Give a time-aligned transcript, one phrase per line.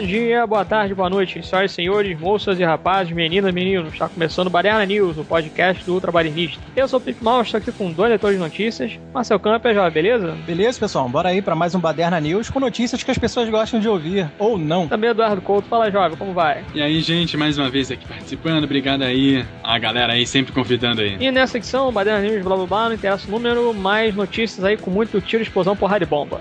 [0.00, 3.92] Bom dia, boa tarde, boa noite, senhoras e senhores, moças e rapazes, meninas e meninos.
[3.92, 6.58] Está começando o Baderna News, o podcast do Ultra Barinista.
[6.74, 8.98] Eu sou o Pipe Mal, estou aqui com dois leitores de notícias.
[9.12, 10.34] Marcel Camper, já, beleza?
[10.46, 13.78] Beleza, pessoal, bora aí para mais um Baderna News com notícias que as pessoas gostam
[13.78, 14.88] de ouvir, ou não.
[14.88, 16.64] Também Eduardo Couto, fala jovem, como vai?
[16.74, 21.02] E aí, gente, mais uma vez aqui participando, obrigado aí, a galera aí sempre convidando
[21.02, 21.18] aí.
[21.20, 24.78] E nessa edição, Baderna News, blá blá blá, não interessa o número, mais notícias aí
[24.78, 26.40] com muito tiro, explosão, porrada e bomba.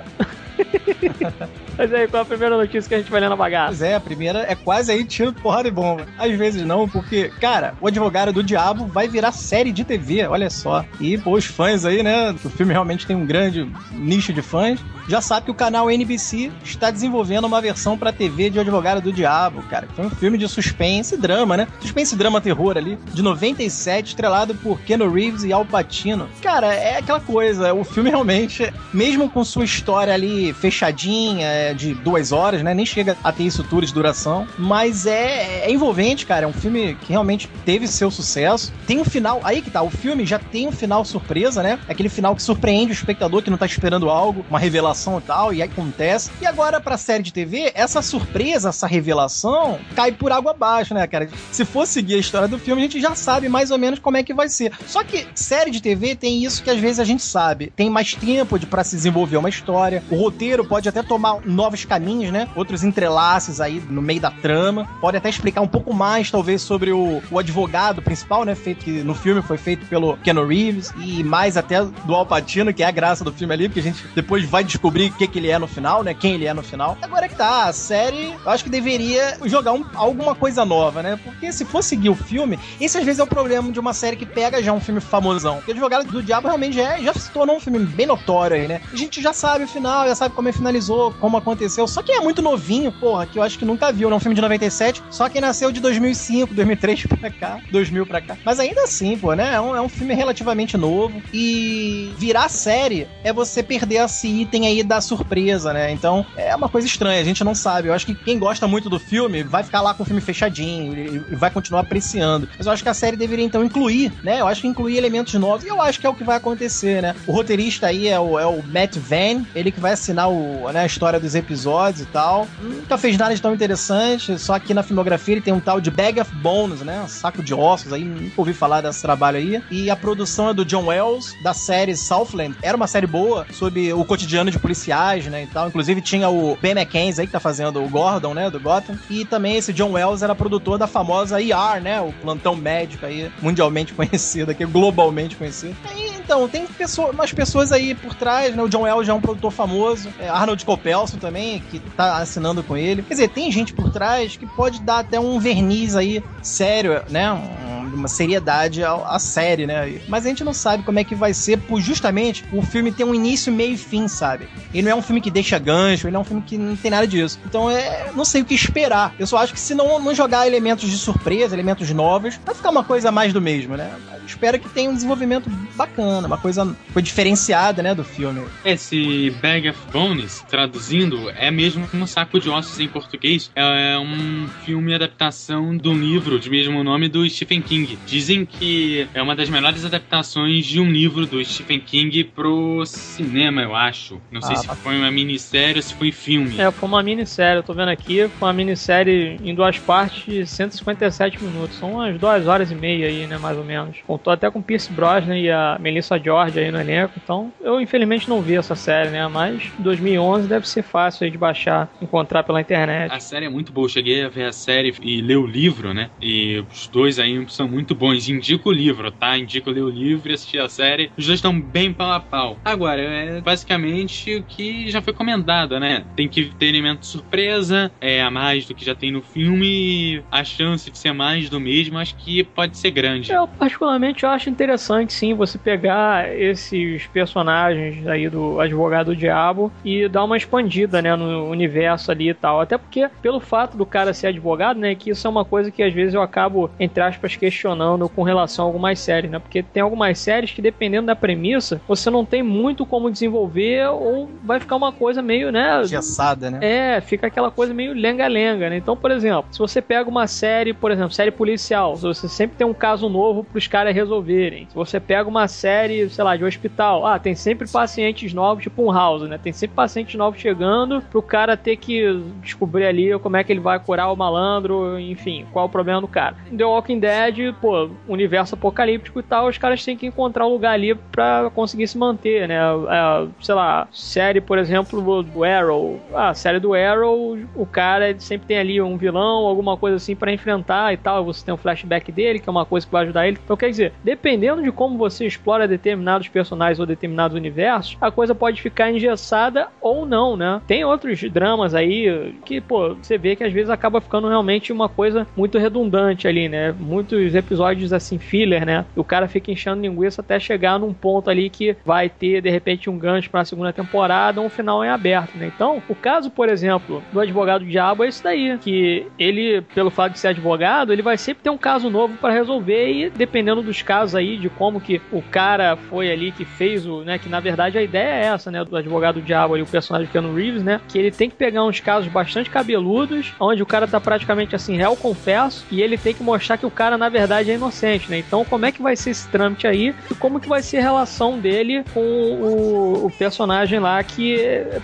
[1.79, 3.67] Mas aí, qual a primeira notícia que a gente vai ler na bagaça?
[3.67, 6.05] Pois é, a primeira é quase aí tiro, porrada e bomba.
[6.17, 10.49] Às vezes não, porque, cara, o Advogado do Diabo vai virar série de TV, olha
[10.49, 10.83] só.
[10.99, 14.77] E, pô, os fãs aí, né, o filme realmente tem um grande nicho de fãs,
[15.09, 19.01] já sabe que o canal NBC está desenvolvendo uma versão pra TV de O Advogado
[19.01, 19.87] do Diabo, cara.
[19.95, 21.67] Foi um filme de suspense e drama, né?
[21.79, 26.29] Suspense, drama, terror ali, de 97, estrelado por Keanu Reeves e Al Pacino.
[26.43, 31.93] Cara, é aquela coisa, o filme realmente, mesmo com sua história ali fechadinha, é, de
[31.93, 32.73] duas horas, né?
[32.73, 34.47] Nem chega a ter isso tudo de duração.
[34.57, 36.45] Mas é, é, envolvente, cara.
[36.45, 38.73] É um filme que realmente teve seu sucesso.
[38.87, 39.39] Tem um final.
[39.43, 41.79] Aí que tá, o filme já tem um final surpresa, né?
[41.87, 45.53] Aquele final que surpreende o espectador que não tá esperando algo, uma revelação e tal,
[45.53, 46.31] e aí acontece.
[46.41, 51.05] E agora, pra série de TV, essa surpresa, essa revelação, cai por água abaixo, né,
[51.07, 51.29] cara?
[51.51, 54.17] Se for seguir a história do filme, a gente já sabe mais ou menos como
[54.17, 54.71] é que vai ser.
[54.87, 57.71] Só que série de TV tem isso que às vezes a gente sabe.
[57.75, 60.03] Tem mais tempo de para se desenvolver uma história.
[60.09, 62.47] O roteiro pode até tomar novos caminhos, né?
[62.55, 64.87] Outros entrelaces aí no meio da trama.
[65.01, 68.55] Pode até explicar um pouco mais, talvez, sobre o, o advogado principal, né?
[68.55, 72.73] Feito que no filme foi feito pelo Keanu Reeves e mais até do Al Pacino,
[72.73, 75.27] que é a graça do filme ali, porque a gente depois vai descobrir o que,
[75.27, 76.13] que ele é no final, né?
[76.13, 76.97] Quem ele é no final.
[77.01, 81.19] Agora que tá, a série, eu acho que deveria jogar um, alguma coisa nova, né?
[81.21, 84.15] Porque se for seguir o filme, esse às vezes é o problema de uma série
[84.15, 85.57] que pega já um filme famosão.
[85.57, 88.65] Porque Advogado do Diabo realmente já, é, já se tornou um filme bem notório aí,
[88.65, 88.79] né?
[88.93, 91.48] A gente já sabe o final, já sabe como ele finalizou, como aconteceu.
[91.87, 94.09] Só que é muito novinho, porra, que eu acho que nunca viu.
[94.09, 98.21] É um filme de 97, só quem nasceu de 2005, 2003 pra cá, 2000 pra
[98.21, 98.37] cá.
[98.43, 99.53] Mas ainda assim, pô, né?
[99.53, 101.21] É um, é um filme relativamente novo.
[101.33, 105.91] E virar série é você perder esse item aí da surpresa, né?
[105.91, 107.87] Então é uma coisa estranha, a gente não sabe.
[107.87, 111.25] Eu acho que quem gosta muito do filme vai ficar lá com o filme fechadinho
[111.31, 112.47] e vai continuar apreciando.
[112.57, 114.41] Mas eu acho que a série deveria então incluir, né?
[114.41, 115.65] Eu acho que incluir elementos novos.
[115.65, 117.15] E eu acho que é o que vai acontecer, né?
[117.27, 120.81] O roteirista aí é o, é o Matt Van, ele que vai assinar o, né,
[120.81, 122.47] a história dos episódios e tal.
[122.61, 125.89] Nunca fez nada de tão interessante, só que na filmografia ele tem um tal de
[125.89, 127.01] Bag of Bones, né?
[127.03, 129.61] Um saco de ossos aí, nunca ouvi falar desse trabalho aí.
[129.71, 132.55] E a produção é do John Wells, da série Southland.
[132.61, 135.43] Era uma série boa sobre o cotidiano de policiais, né?
[135.43, 135.67] E tal.
[135.67, 138.49] Inclusive tinha o Ben McKenzie aí que tá fazendo o Gordon, né?
[138.49, 138.97] Do Gotham.
[139.09, 142.01] E também esse John Wells era produtor da famosa ER, né?
[142.01, 145.75] O plantão médico aí, mundialmente conhecido aqui, globalmente conhecido.
[145.95, 148.61] E, então, tem pessoa, umas pessoas aí por trás, né?
[148.61, 150.09] O John Wells já é um produtor famoso.
[150.19, 153.03] É, Arnold Copelson também, que tá assinando com ele.
[153.03, 157.31] Quer dizer, tem gente por trás que pode dar até um verniz aí sério, né?
[157.31, 159.99] Um, uma seriedade à, série, né?
[160.07, 163.05] Mas a gente não sabe como é que vai ser, por justamente o filme tem
[163.05, 164.47] um início, meio e fim, sabe?
[164.73, 166.91] Ele não é um filme que deixa gancho, ele é um filme que não tem
[166.91, 167.39] nada disso.
[167.45, 169.13] Então, é, não sei o que esperar.
[169.19, 172.69] Eu só acho que se não, não jogar elementos de surpresa, elementos novos, vai ficar
[172.69, 173.91] uma coisa mais do mesmo, né?
[174.25, 178.45] Espero que tenha um desenvolvimento bacana, uma coisa foi diferenciada, né, do filme.
[178.63, 183.51] Esse Bag of Bones, traduzindo, é mesmo um saco de ossos em português.
[183.55, 187.78] É um filme adaptação do livro de mesmo nome do Stephen King.
[188.05, 193.61] Dizem que é uma das melhores adaptações de um livro do Stephen King pro cinema,
[193.61, 194.19] eu acho.
[194.31, 196.59] Não sei ah, se foi uma minissérie ou se foi filme.
[196.59, 200.45] É, foi uma minissérie, eu tô vendo aqui, foi uma minissérie em duas partes de
[200.45, 201.77] 157 minutos.
[201.77, 203.97] São umas duas horas e meia aí, né, mais ou menos.
[204.05, 208.29] Contou até com Pierce Brosnan e a Melissa George aí no elenco, então eu infelizmente
[208.29, 212.61] não vi essa série, né, mas 2011 deve ser fácil aí de baixar, encontrar pela
[212.61, 213.11] internet.
[213.11, 215.93] A série é muito boa, eu cheguei a ver a série e ler o livro,
[215.93, 218.27] né, e os dois aí são muito bons.
[218.29, 219.37] Indico o livro, tá?
[219.37, 221.11] Indico ler o livro e assistir a série.
[221.17, 222.57] Os dois estão bem pau a pau.
[222.63, 226.05] Agora, é basicamente o que já foi comentado, né?
[226.15, 230.43] Tem que ter elemento surpresa, é a mais do que já tem no filme, a
[230.43, 233.31] chance de ser mais do mesmo, acho que pode ser grande.
[233.31, 240.07] Eu, particularmente, acho interessante, sim, você pegar esses personagens aí do Advogado do Diabo e
[240.07, 242.61] dar uma expandida, né, no universo ali e tal.
[242.61, 245.81] Até porque, pelo fato do cara ser advogado, né, que isso é uma coisa que
[245.81, 249.37] às vezes eu acabo, entre aspas, questionando questionando com relação a algumas séries, né?
[249.37, 254.29] Porque tem algumas séries que, dependendo da premissa, você não tem muito como desenvolver ou
[254.43, 255.83] vai ficar uma coisa meio, né?
[255.83, 256.59] Gessada, né?
[256.61, 258.77] É, fica aquela coisa meio lenga-lenga, né?
[258.77, 262.65] Então, por exemplo, se você pega uma série, por exemplo, série policial, você sempre tem
[262.65, 264.67] um caso novo pros caras resolverem.
[264.69, 268.81] Se você pega uma série, sei lá, de hospital, ah, tem sempre pacientes novos, tipo
[268.81, 269.37] um house, né?
[269.37, 273.59] Tem sempre pacientes novos chegando pro cara ter que descobrir ali como é que ele
[273.59, 276.35] vai curar o malandro, enfim, qual o problema do cara.
[276.55, 280.73] The Walking Dead, pô, universo apocalíptico e tal, os caras têm que encontrar um lugar
[280.73, 282.57] ali pra conseguir se manter, né?
[282.57, 285.99] É, sei lá, série, por exemplo, do Arrow.
[286.13, 290.15] Ah, a série do Arrow, o cara sempre tem ali um vilão, alguma coisa assim
[290.15, 291.25] para enfrentar e tal.
[291.25, 293.37] Você tem um flashback dele, que é uma coisa que vai ajudar ele.
[293.43, 298.33] Então, quer dizer, dependendo de como você explora determinados personagens ou determinados universos, a coisa
[298.35, 300.61] pode ficar engessada ou não, né?
[300.67, 304.89] Tem outros dramas aí que, pô, você vê que às vezes acaba ficando realmente uma
[304.89, 306.73] coisa muito redundante ali, né?
[306.79, 308.85] Muitos episódios assim, filler, né?
[308.95, 312.89] O cara fica enchendo linguiça até chegar num ponto ali que vai ter, de repente,
[312.89, 315.51] um gancho para a segunda temporada, um final em aberto, né?
[315.53, 320.13] Então, o caso, por exemplo, do advogado diabo é isso daí, que ele, pelo fato
[320.13, 323.81] de ser advogado, ele vai sempre ter um caso novo para resolver e dependendo dos
[323.81, 327.39] casos aí, de como que o cara foi ali que fez o, né, que na
[327.39, 330.81] verdade a ideia é essa, né, do advogado diabo ali, o personagem Keanu Reeves, né,
[330.87, 334.75] que ele tem que pegar uns casos bastante cabeludos, onde o cara tá praticamente assim,
[334.75, 338.17] réu confesso, e ele tem que mostrar que o cara na verdade é inocente, né?
[338.19, 340.81] Então, como é que vai ser esse trâmite aí e como que vai ser a
[340.81, 344.37] relação dele com o, o personagem lá que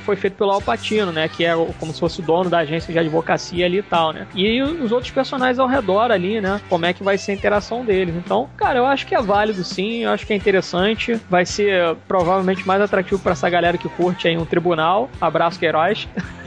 [0.06, 3.00] foi feito pelo Alpatino, né, que é como se fosse o dono da agência de
[3.00, 4.28] advocacia ali e tal, né?
[4.34, 6.62] E os outros personagens ao redor ali, né?
[6.70, 8.16] Como é que vai ser a interação deles.
[8.16, 11.20] Então, cara, eu acho que é válido sim, eu acho que é interessante.
[11.30, 15.10] Vai ser provavelmente mais atrativo para essa galera que curte aí um tribunal.
[15.20, 16.08] Abraço, Queiroz.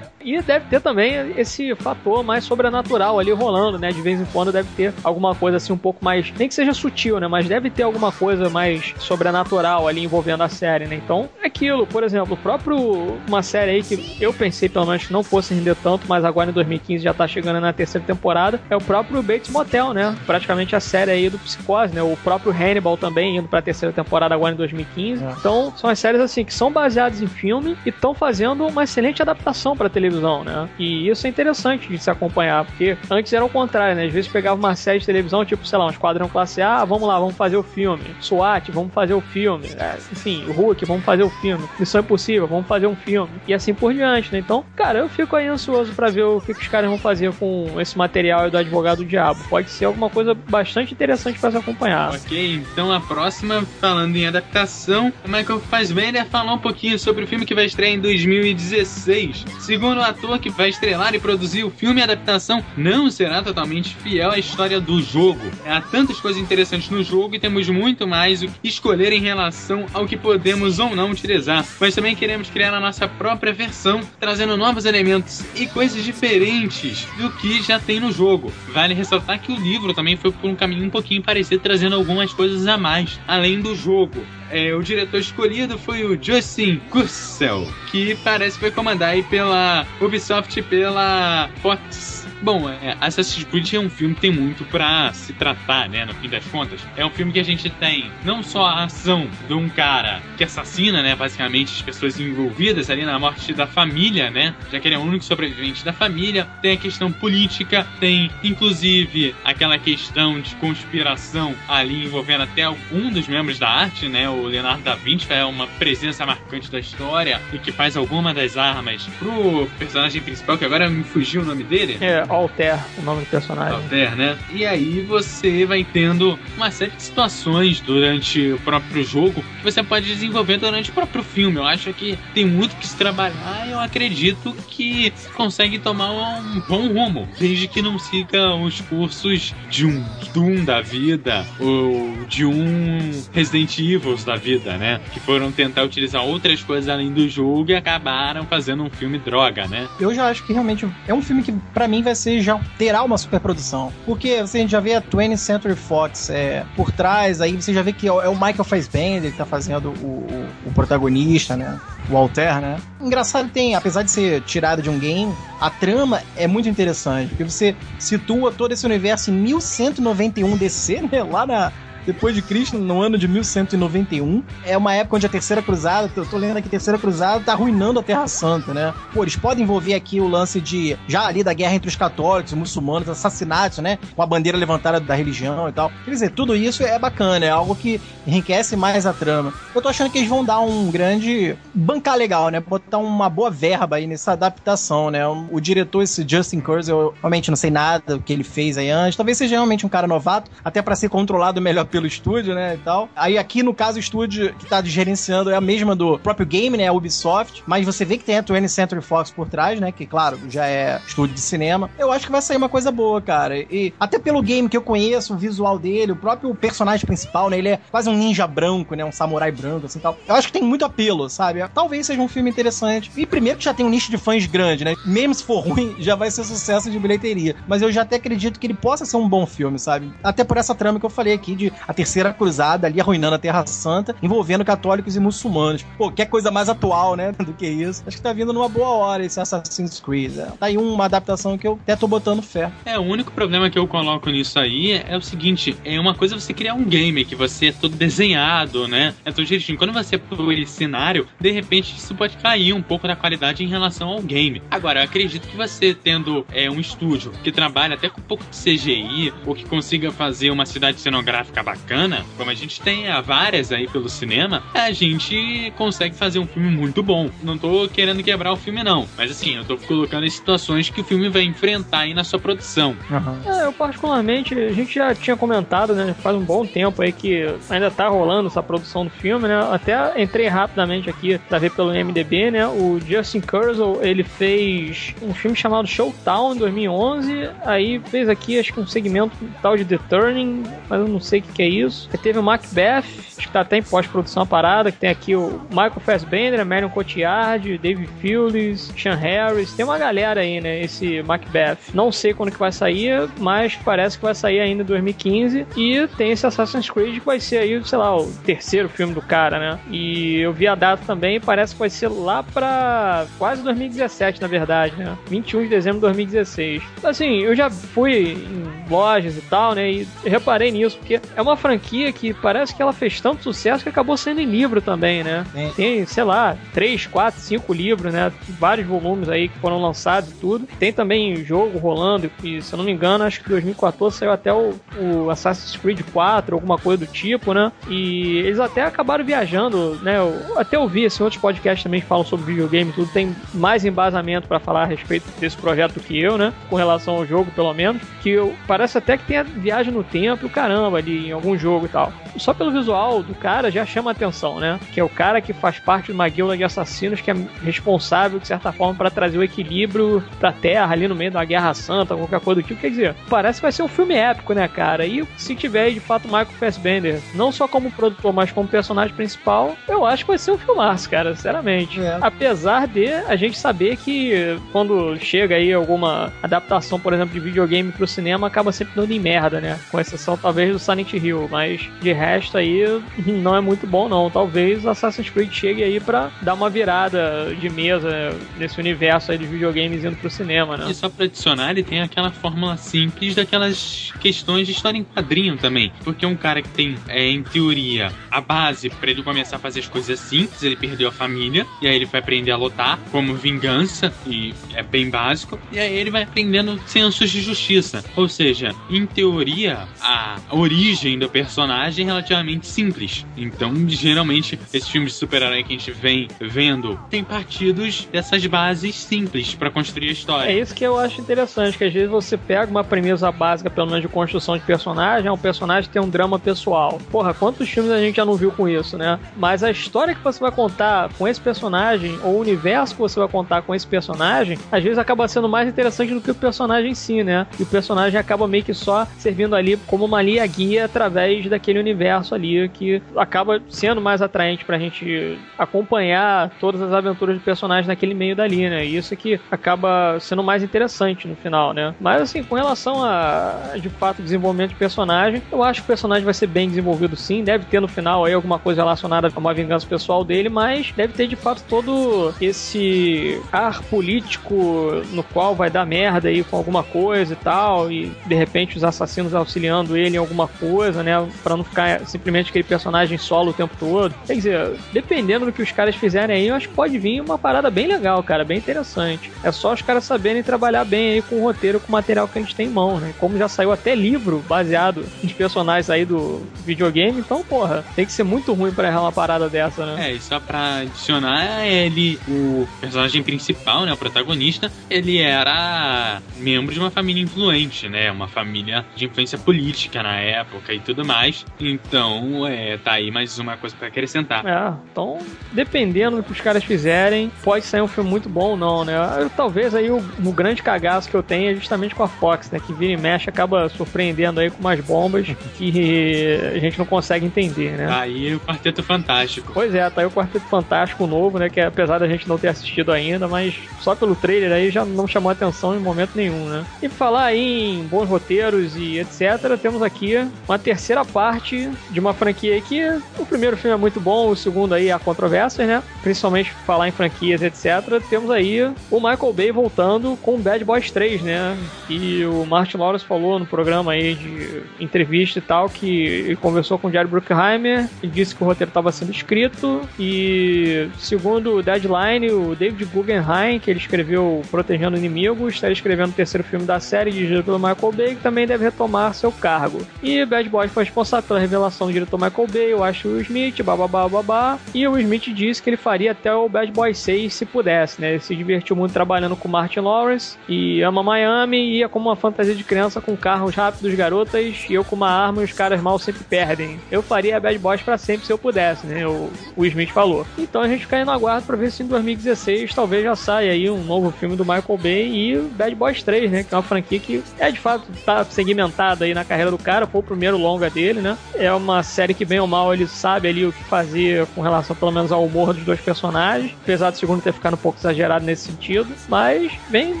[0.20, 3.90] e deve ter também esse fator mais sobrenatural ali rolando, né?
[3.90, 6.74] De vez em quando deve ter alguma coisa assim um pouco mais, nem que seja
[6.74, 7.28] sutil, né?
[7.28, 10.96] Mas deve ter alguma coisa mais sobrenatural ali envolvendo a série, né?
[10.96, 15.06] Então, é aquilo, por exemplo, o próprio uma série aí que eu pensei pelo menos
[15.06, 18.60] que não fosse render tanto, mas agora em 2015 já tá chegando na terceira temporada,
[18.68, 20.16] é o próprio Bates Motel, né?
[20.26, 22.02] Praticamente a série aí do Psicose, né?
[22.02, 25.24] O próprio Hannibal também indo pra terceira temporada agora em 2015.
[25.24, 25.30] É.
[25.38, 29.22] Então, são as séries assim que são baseadas em filme e estão fazendo uma excelente
[29.22, 30.68] adaptação para televisão, né?
[30.78, 34.06] E isso é interessante de se acompanhar, porque antes era o contrário, né?
[34.06, 37.06] Às vezes pegava uma série de televisão, tipo, sei lá, um Esquadrão Classe A, vamos
[37.06, 38.04] lá, vamos fazer o filme.
[38.20, 39.68] SWAT, vamos fazer o filme.
[39.78, 41.64] É, enfim, Hulk, vamos fazer o filme.
[41.78, 43.32] Missão Impossível, vamos fazer um filme.
[43.46, 44.38] E assim por diante, né?
[44.38, 47.32] Então, cara, eu fico aí ansioso para ver o que, que, os caras vão fazer
[47.34, 49.42] com esse material do Advogado do Diabo.
[49.48, 52.14] Pode ser alguma coisa bastante interessante para se acompanhar.
[52.14, 57.26] Ok, então a próxima, falando em adaptação, o Michael Fassbender falar um pouquinho sobre o
[57.26, 59.44] filme que vai estrear em 2019 2016.
[59.60, 63.94] Segundo o ator que vai estrelar e produzir o filme, a adaptação não será totalmente
[63.96, 65.40] fiel à história do jogo.
[65.66, 69.86] Há tantas coisas interessantes no jogo e temos muito mais o que escolher em relação
[69.92, 71.64] ao que podemos ou não utilizar.
[71.80, 77.30] Mas também queremos criar a nossa própria versão, trazendo novos elementos e coisas diferentes do
[77.30, 78.52] que já tem no jogo.
[78.72, 82.32] Vale ressaltar que o livro também foi por um caminho um pouquinho parecido, trazendo algumas
[82.32, 84.24] coisas a mais, além do jogo.
[84.50, 89.86] É, o diretor escolhido foi o Justin Kurzel, que parece que vai comandar aí pela
[90.00, 95.12] Ubisoft e pela Fox Bom, é, Assassin's Creed é um filme que tem muito pra
[95.12, 96.04] se tratar, né?
[96.04, 96.80] No fim das contas.
[96.96, 100.44] É um filme que a gente tem não só a ação de um cara que
[100.44, 101.16] assassina, né?
[101.16, 104.54] Basicamente as pessoas envolvidas ali na morte da família, né?
[104.70, 106.46] Já que ele é o único sobrevivente da família.
[106.62, 113.26] Tem a questão política, tem inclusive aquela questão de conspiração ali envolvendo até algum dos
[113.26, 114.28] membros da arte, né?
[114.28, 118.56] O Leonardo da Vinci é uma presença marcante da história e que faz alguma das
[118.56, 121.98] armas pro personagem principal, que agora me fugiu o nome dele.
[122.00, 123.74] É, Alter, o nome do personagem.
[123.74, 124.38] Alter, né?
[124.52, 129.82] E aí você vai tendo uma série de situações durante o próprio jogo que você
[129.82, 131.56] pode desenvolver durante o próprio filme.
[131.56, 136.60] Eu acho que tem muito que se trabalhar e eu acredito que consegue tomar um
[136.68, 140.04] bom rumo, desde que não siga os cursos de um
[140.34, 145.00] Doom da vida ou de um Resident Evil da vida, né?
[145.12, 149.66] Que foram tentar utilizar outras coisas além do jogo e acabaram fazendo um filme droga,
[149.66, 149.88] né?
[149.98, 153.02] Eu já acho que realmente é um filme que para mim vai você já terá
[153.02, 153.92] uma superprodução.
[154.04, 157.92] Porque você já vê a 20th Century Fox é, por trás, aí você já vê
[157.92, 161.78] que é o Michael Fassbender que tá fazendo o, o, o protagonista, né?
[162.10, 162.76] O Alter, né?
[163.00, 167.44] Engraçado tem, apesar de ser tirado de um game, a trama é muito interessante, porque
[167.44, 171.22] você situa todo esse universo em 1191 DC, né?
[171.22, 171.72] Lá na,
[172.08, 174.42] depois de Cristo, no ano de 1191.
[174.64, 177.52] É uma época onde a Terceira Cruzada, eu tô lendo aqui, a Terceira Cruzada tá
[177.52, 178.94] arruinando a Terra Santa, né?
[179.12, 182.52] Pô, eles podem envolver aqui o lance de, já ali da guerra entre os católicos,
[182.52, 183.98] os muçulmanos, assassinatos, né?
[184.16, 185.92] Com a bandeira levantada da religião e tal.
[186.02, 189.52] Quer dizer, tudo isso é bacana, é algo que enriquece mais a trama.
[189.74, 192.58] Eu tô achando que eles vão dar um grande bancar legal, né?
[192.58, 195.28] Botar uma boa verba aí nessa adaptação, né?
[195.28, 198.88] O diretor, esse Justin Kurz, eu realmente não sei nada do que ele fez aí
[198.88, 199.14] antes.
[199.14, 202.74] Talvez seja realmente um cara novato, até para ser controlado melhor pelo estúdio, né?
[202.74, 203.08] E tal.
[203.16, 206.76] Aí aqui, no caso, o estúdio que tá gerenciando é a mesma do próprio game,
[206.76, 206.86] né?
[206.86, 207.62] A Ubisoft.
[207.66, 209.92] Mas você vê que tem a 20th Century Fox por trás, né?
[209.92, 211.90] Que, claro, já é estúdio de cinema.
[211.98, 213.58] Eu acho que vai sair uma coisa boa, cara.
[213.58, 217.58] E até pelo game que eu conheço, o visual dele, o próprio personagem principal, né?
[217.58, 219.04] Ele é quase um ninja branco, né?
[219.04, 220.18] Um samurai branco, assim tal.
[220.26, 221.66] Eu acho que tem muito apelo, sabe?
[221.74, 223.10] Talvez seja um filme interessante.
[223.16, 224.94] E primeiro que já tem um nicho de fãs grande, né?
[225.04, 227.56] Mesmo se for ruim, já vai ser sucesso de bilheteria.
[227.66, 230.12] Mas eu já até acredito que ele possa ser um bom filme, sabe?
[230.22, 233.38] Até por essa trama que eu falei aqui de a terceira cruzada ali arruinando a
[233.38, 235.84] Terra Santa, envolvendo católicos e muçulmanos.
[235.96, 237.32] Pô, que coisa mais atual, né?
[237.38, 238.02] Do que isso.
[238.06, 240.32] Acho que tá vindo numa boa hora esse Assassin's Creed.
[240.34, 240.52] Né?
[240.58, 242.70] Tá aí uma adaptação que eu até tô botando fé.
[242.84, 246.38] É, o único problema que eu coloco nisso aí é o seguinte: é uma coisa
[246.38, 249.14] você criar um game que você é todo desenhado, né?
[249.24, 249.78] É todo jeitinho.
[249.78, 253.68] Quando você pôr esse cenário, de repente isso pode cair um pouco da qualidade em
[253.68, 254.62] relação ao game.
[254.70, 258.44] Agora, eu acredito que você tendo é, um estúdio que trabalha até com um pouco
[258.44, 263.20] de CGI, ou que consiga fazer uma cidade cenográfica bacana, como a gente tem há
[263.20, 267.28] várias aí pelo cinema, a gente consegue fazer um filme muito bom.
[267.42, 269.06] Não tô querendo quebrar o filme, não.
[269.18, 272.38] Mas assim, eu tô colocando em situações que o filme vai enfrentar aí na sua
[272.38, 272.96] produção.
[273.10, 273.52] Uhum.
[273.52, 277.46] É, eu particularmente, a gente já tinha comentado, né, faz um bom tempo aí que
[277.68, 279.60] ainda tá rolando essa produção do filme, né?
[279.70, 282.66] Até entrei rapidamente aqui pra ver pelo MDB, né?
[282.66, 288.72] O Justin Kurzel, ele fez um filme chamado Showtown em 2011, aí fez aqui acho
[288.72, 291.68] que um segmento tal de The Turning, mas eu não sei o que, que é
[291.68, 292.08] isso.
[292.12, 293.02] Aí teve o Macbeth,
[293.36, 296.88] acho que tá até em pós-produção a parada, que tem aqui o Michael Fassbender, Marion
[296.88, 301.78] Cotillard, David Fields, Sean Harris, tem uma galera aí, né, esse Macbeth.
[301.92, 306.06] Não sei quando que vai sair, mas parece que vai sair ainda em 2015, e
[306.16, 309.58] tem esse Assassin's Creed que vai ser aí, sei lá, o terceiro filme do cara,
[309.58, 309.80] né?
[309.90, 314.46] E eu vi a data também, parece que vai ser lá pra quase 2017, na
[314.46, 315.18] verdade, né?
[315.28, 316.82] 21 de dezembro de 2016.
[317.02, 319.90] Assim, eu já fui em lojas e tal, né?
[319.90, 323.88] E reparei nisso, porque é uma franquia que parece que ela fez tanto sucesso que
[323.88, 325.44] acabou sendo em livro também, né?
[325.74, 328.32] Tem, sei lá, 3, 4, 5 livros, né?
[328.58, 330.68] Vários volumes aí que foram lançados e tudo.
[330.78, 334.52] Tem também jogo rolando, e se eu não me engano, acho que 2014 saiu até
[334.52, 337.72] o, o Assassin's Creed 4, alguma coisa do tipo, né?
[337.88, 340.18] E eles até acabaram viajando, né?
[340.18, 343.84] Eu até ouvi assim, outros podcasts também que falam sobre videogame e tudo, tem mais
[343.84, 346.52] embasamento para falar a respeito desse projeto do que eu, né?
[346.68, 348.02] Com relação ao jogo, pelo menos.
[348.22, 351.56] Que eu, parece até que tem a viagem no tempo, o caramba, ali em algum
[351.56, 352.12] jogo e tal.
[352.36, 354.78] Só pelo visual do cara já chama atenção, né?
[354.92, 358.38] Que é o cara que faz parte de uma guilda de assassinos que é responsável,
[358.38, 362.16] de certa forma, para trazer o equilíbrio pra Terra ali no meio da Guerra Santa,
[362.16, 362.80] qualquer coisa do tipo.
[362.80, 365.06] Quer dizer, parece que vai ser um filme épico, né, cara?
[365.06, 369.76] E se tiver de fato Michael Fassbender, não só como produtor, mas como personagem principal,
[369.88, 372.00] eu acho que vai ser um filmaço, cara, sinceramente.
[372.00, 372.18] É.
[372.20, 377.92] Apesar de a gente saber que quando chega aí alguma adaptação, por exemplo, de videogame
[377.92, 379.78] pro cinema, acaba sempre dando em merda, né?
[379.90, 382.84] Com exceção talvez do Silent Hill, mas de resto aí
[383.26, 384.30] não é muito bom não.
[384.30, 389.48] Talvez Assassin's Creed chegue aí para dar uma virada de mesa nesse universo aí dos
[389.48, 390.90] videogames indo pro cinema, né?
[390.90, 395.56] E só pra adicionar, ele tem aquela fórmula simples daquelas questões de história em quadrinho
[395.56, 395.92] também.
[396.04, 399.80] Porque um cara que tem, é, em teoria, a base para ele começar a fazer
[399.80, 403.34] as coisas simples, ele perdeu a família, e aí ele vai aprender a lutar como
[403.34, 408.04] vingança, e é bem básico, e aí ele vai aprendendo sensos de justiça.
[408.16, 413.26] Ou seja, em teoria, a origem do personagem é relativamente simples.
[413.36, 418.94] Então, geralmente, esses filmes de super-herói que a gente vem vendo tem partidos dessas bases
[418.94, 420.50] simples para construir a história.
[420.50, 423.86] É isso que eu acho interessante, que às vezes você pega uma premissa básica, pelo
[423.86, 427.00] menos de construção de personagem, é um personagem tem um drama pessoal.
[427.10, 429.18] Porra, quantos filmes a gente já não viu com isso, né?
[429.36, 433.18] Mas a história que você vai contar com esse personagem, ou o universo que você
[433.18, 436.90] vai contar com esse personagem, às vezes acaba sendo mais interessante do que o personagem
[436.90, 437.46] em si, né?
[437.58, 441.07] E o personagem acaba meio que só servindo ali como uma linha guia através
[441.48, 447.42] daquele universo ali que acaba sendo mais atraente pra gente acompanhar todas as aventuras do
[447.42, 448.84] personagem naquele meio dali, né?
[448.84, 451.94] E isso é que acaba sendo mais interessante no final, né?
[452.00, 456.24] Mas assim, com relação a de fato desenvolvimento de personagem, eu acho que o personagem
[456.24, 459.54] vai ser bem desenvolvido sim, deve ter no final aí alguma coisa relacionada a uma
[459.54, 465.70] vingança pessoal dele, mas deve ter de fato todo esse ar político no qual vai
[465.70, 470.16] dar merda aí com alguma coisa e tal, e de repente os assassinos auxiliando ele
[470.16, 471.28] em alguma coisa coisa, né?
[471.42, 474.14] Pra não ficar simplesmente aquele personagem solo o tempo todo.
[474.26, 477.38] Quer dizer, dependendo do que os caras fizerem aí, eu acho que pode vir uma
[477.38, 479.30] parada bem legal, cara, bem interessante.
[479.42, 482.38] É só os caras saberem trabalhar bem aí com o roteiro, com o material que
[482.40, 483.12] gente tem em mão, né?
[483.18, 488.12] Como já saiu até livro baseado nos personagens aí do videogame, então, porra, tem que
[488.12, 490.08] ser muito ruim pra errar uma parada dessa, né?
[490.08, 496.72] É, e só pra adicionar, ele, o personagem principal, né, o protagonista, ele era membro
[496.72, 498.10] de uma família influente, né?
[498.10, 501.44] Uma família de influência política na época e tudo mais.
[501.60, 504.46] Então, é, tá aí mais uma coisa pra acrescentar.
[504.46, 505.18] É, então,
[505.52, 508.94] dependendo do que os caras fizerem, pode sair um filme muito bom ou não, né?
[509.36, 512.60] Talvez aí o, o, grande cagaço que eu tenho é justamente com a Fox, né?
[512.64, 517.26] Que vira e mexe acaba surpreendendo aí com umas bombas que a gente não consegue
[517.26, 517.86] entender, né?
[517.86, 519.52] Tá aí o Quarteto Fantástico.
[519.52, 521.48] Pois é, tá aí o Quarteto Fantástico novo, né?
[521.48, 525.06] Que apesar da gente não ter assistido ainda, mas só pelo trailer aí já não
[525.06, 526.64] chamou atenção em momento nenhum, né?
[526.82, 530.16] E falar aí em bons roteiros e etc, temos aqui
[530.46, 532.82] uma terceira parte de uma franquia que
[533.18, 535.82] o primeiro filme é muito bom, o segundo aí há controvérsias, né?
[536.02, 538.02] Principalmente falar em franquias, etc.
[538.10, 541.56] Temos aí o Michael Bay voltando com Bad Boys 3, né?
[541.88, 546.88] E o Martin Lawrence falou no programa aí de entrevista e tal que conversou com
[546.88, 552.30] o Jerry Bruckheimer e disse que o roteiro estava sendo escrito e segundo o Deadline,
[552.30, 557.10] o David Guggenheim, que ele escreveu Protegendo Inimigos, estaria escrevendo o terceiro filme da série
[557.10, 559.80] dirigido pelo Michael Bay, que também deve retomar seu cargo.
[560.02, 563.62] E Bad Boys foi responsável pela revelação do diretor Michael Bay, eu acho o Smith,
[563.62, 564.58] bababá, babá.
[564.74, 568.10] E o Smith disse que ele faria até o Bad Boys 6 se pudesse, né?
[568.10, 572.16] Ele se divertiu muito trabalhando com Martin Lawrence e ama Miami e ia como uma
[572.16, 575.80] fantasia de criança com carros rápidos, garotas e eu com uma arma e os caras
[575.80, 576.80] mal sempre perdem.
[576.90, 579.06] Eu faria Bad Boys para sempre se eu pudesse, né?
[579.06, 580.26] O, o Smith falou.
[580.36, 583.52] Então a gente fica aí no aguardo pra ver se em 2016 talvez já saia
[583.52, 586.44] aí um novo filme do Michael Bay e Bad Boys 3, né?
[586.44, 589.86] Que é uma franquia que é de fato tá segmentada aí na carreira do cara,
[589.86, 591.16] foi o primeiro longa dele, né?
[591.34, 594.74] É uma série que bem ou mal ele sabe ali o que fazer com relação
[594.74, 598.24] pelo menos ao humor dos dois personagens, apesar do segundo ter ficado um pouco exagerado
[598.24, 600.00] nesse sentido, mas vem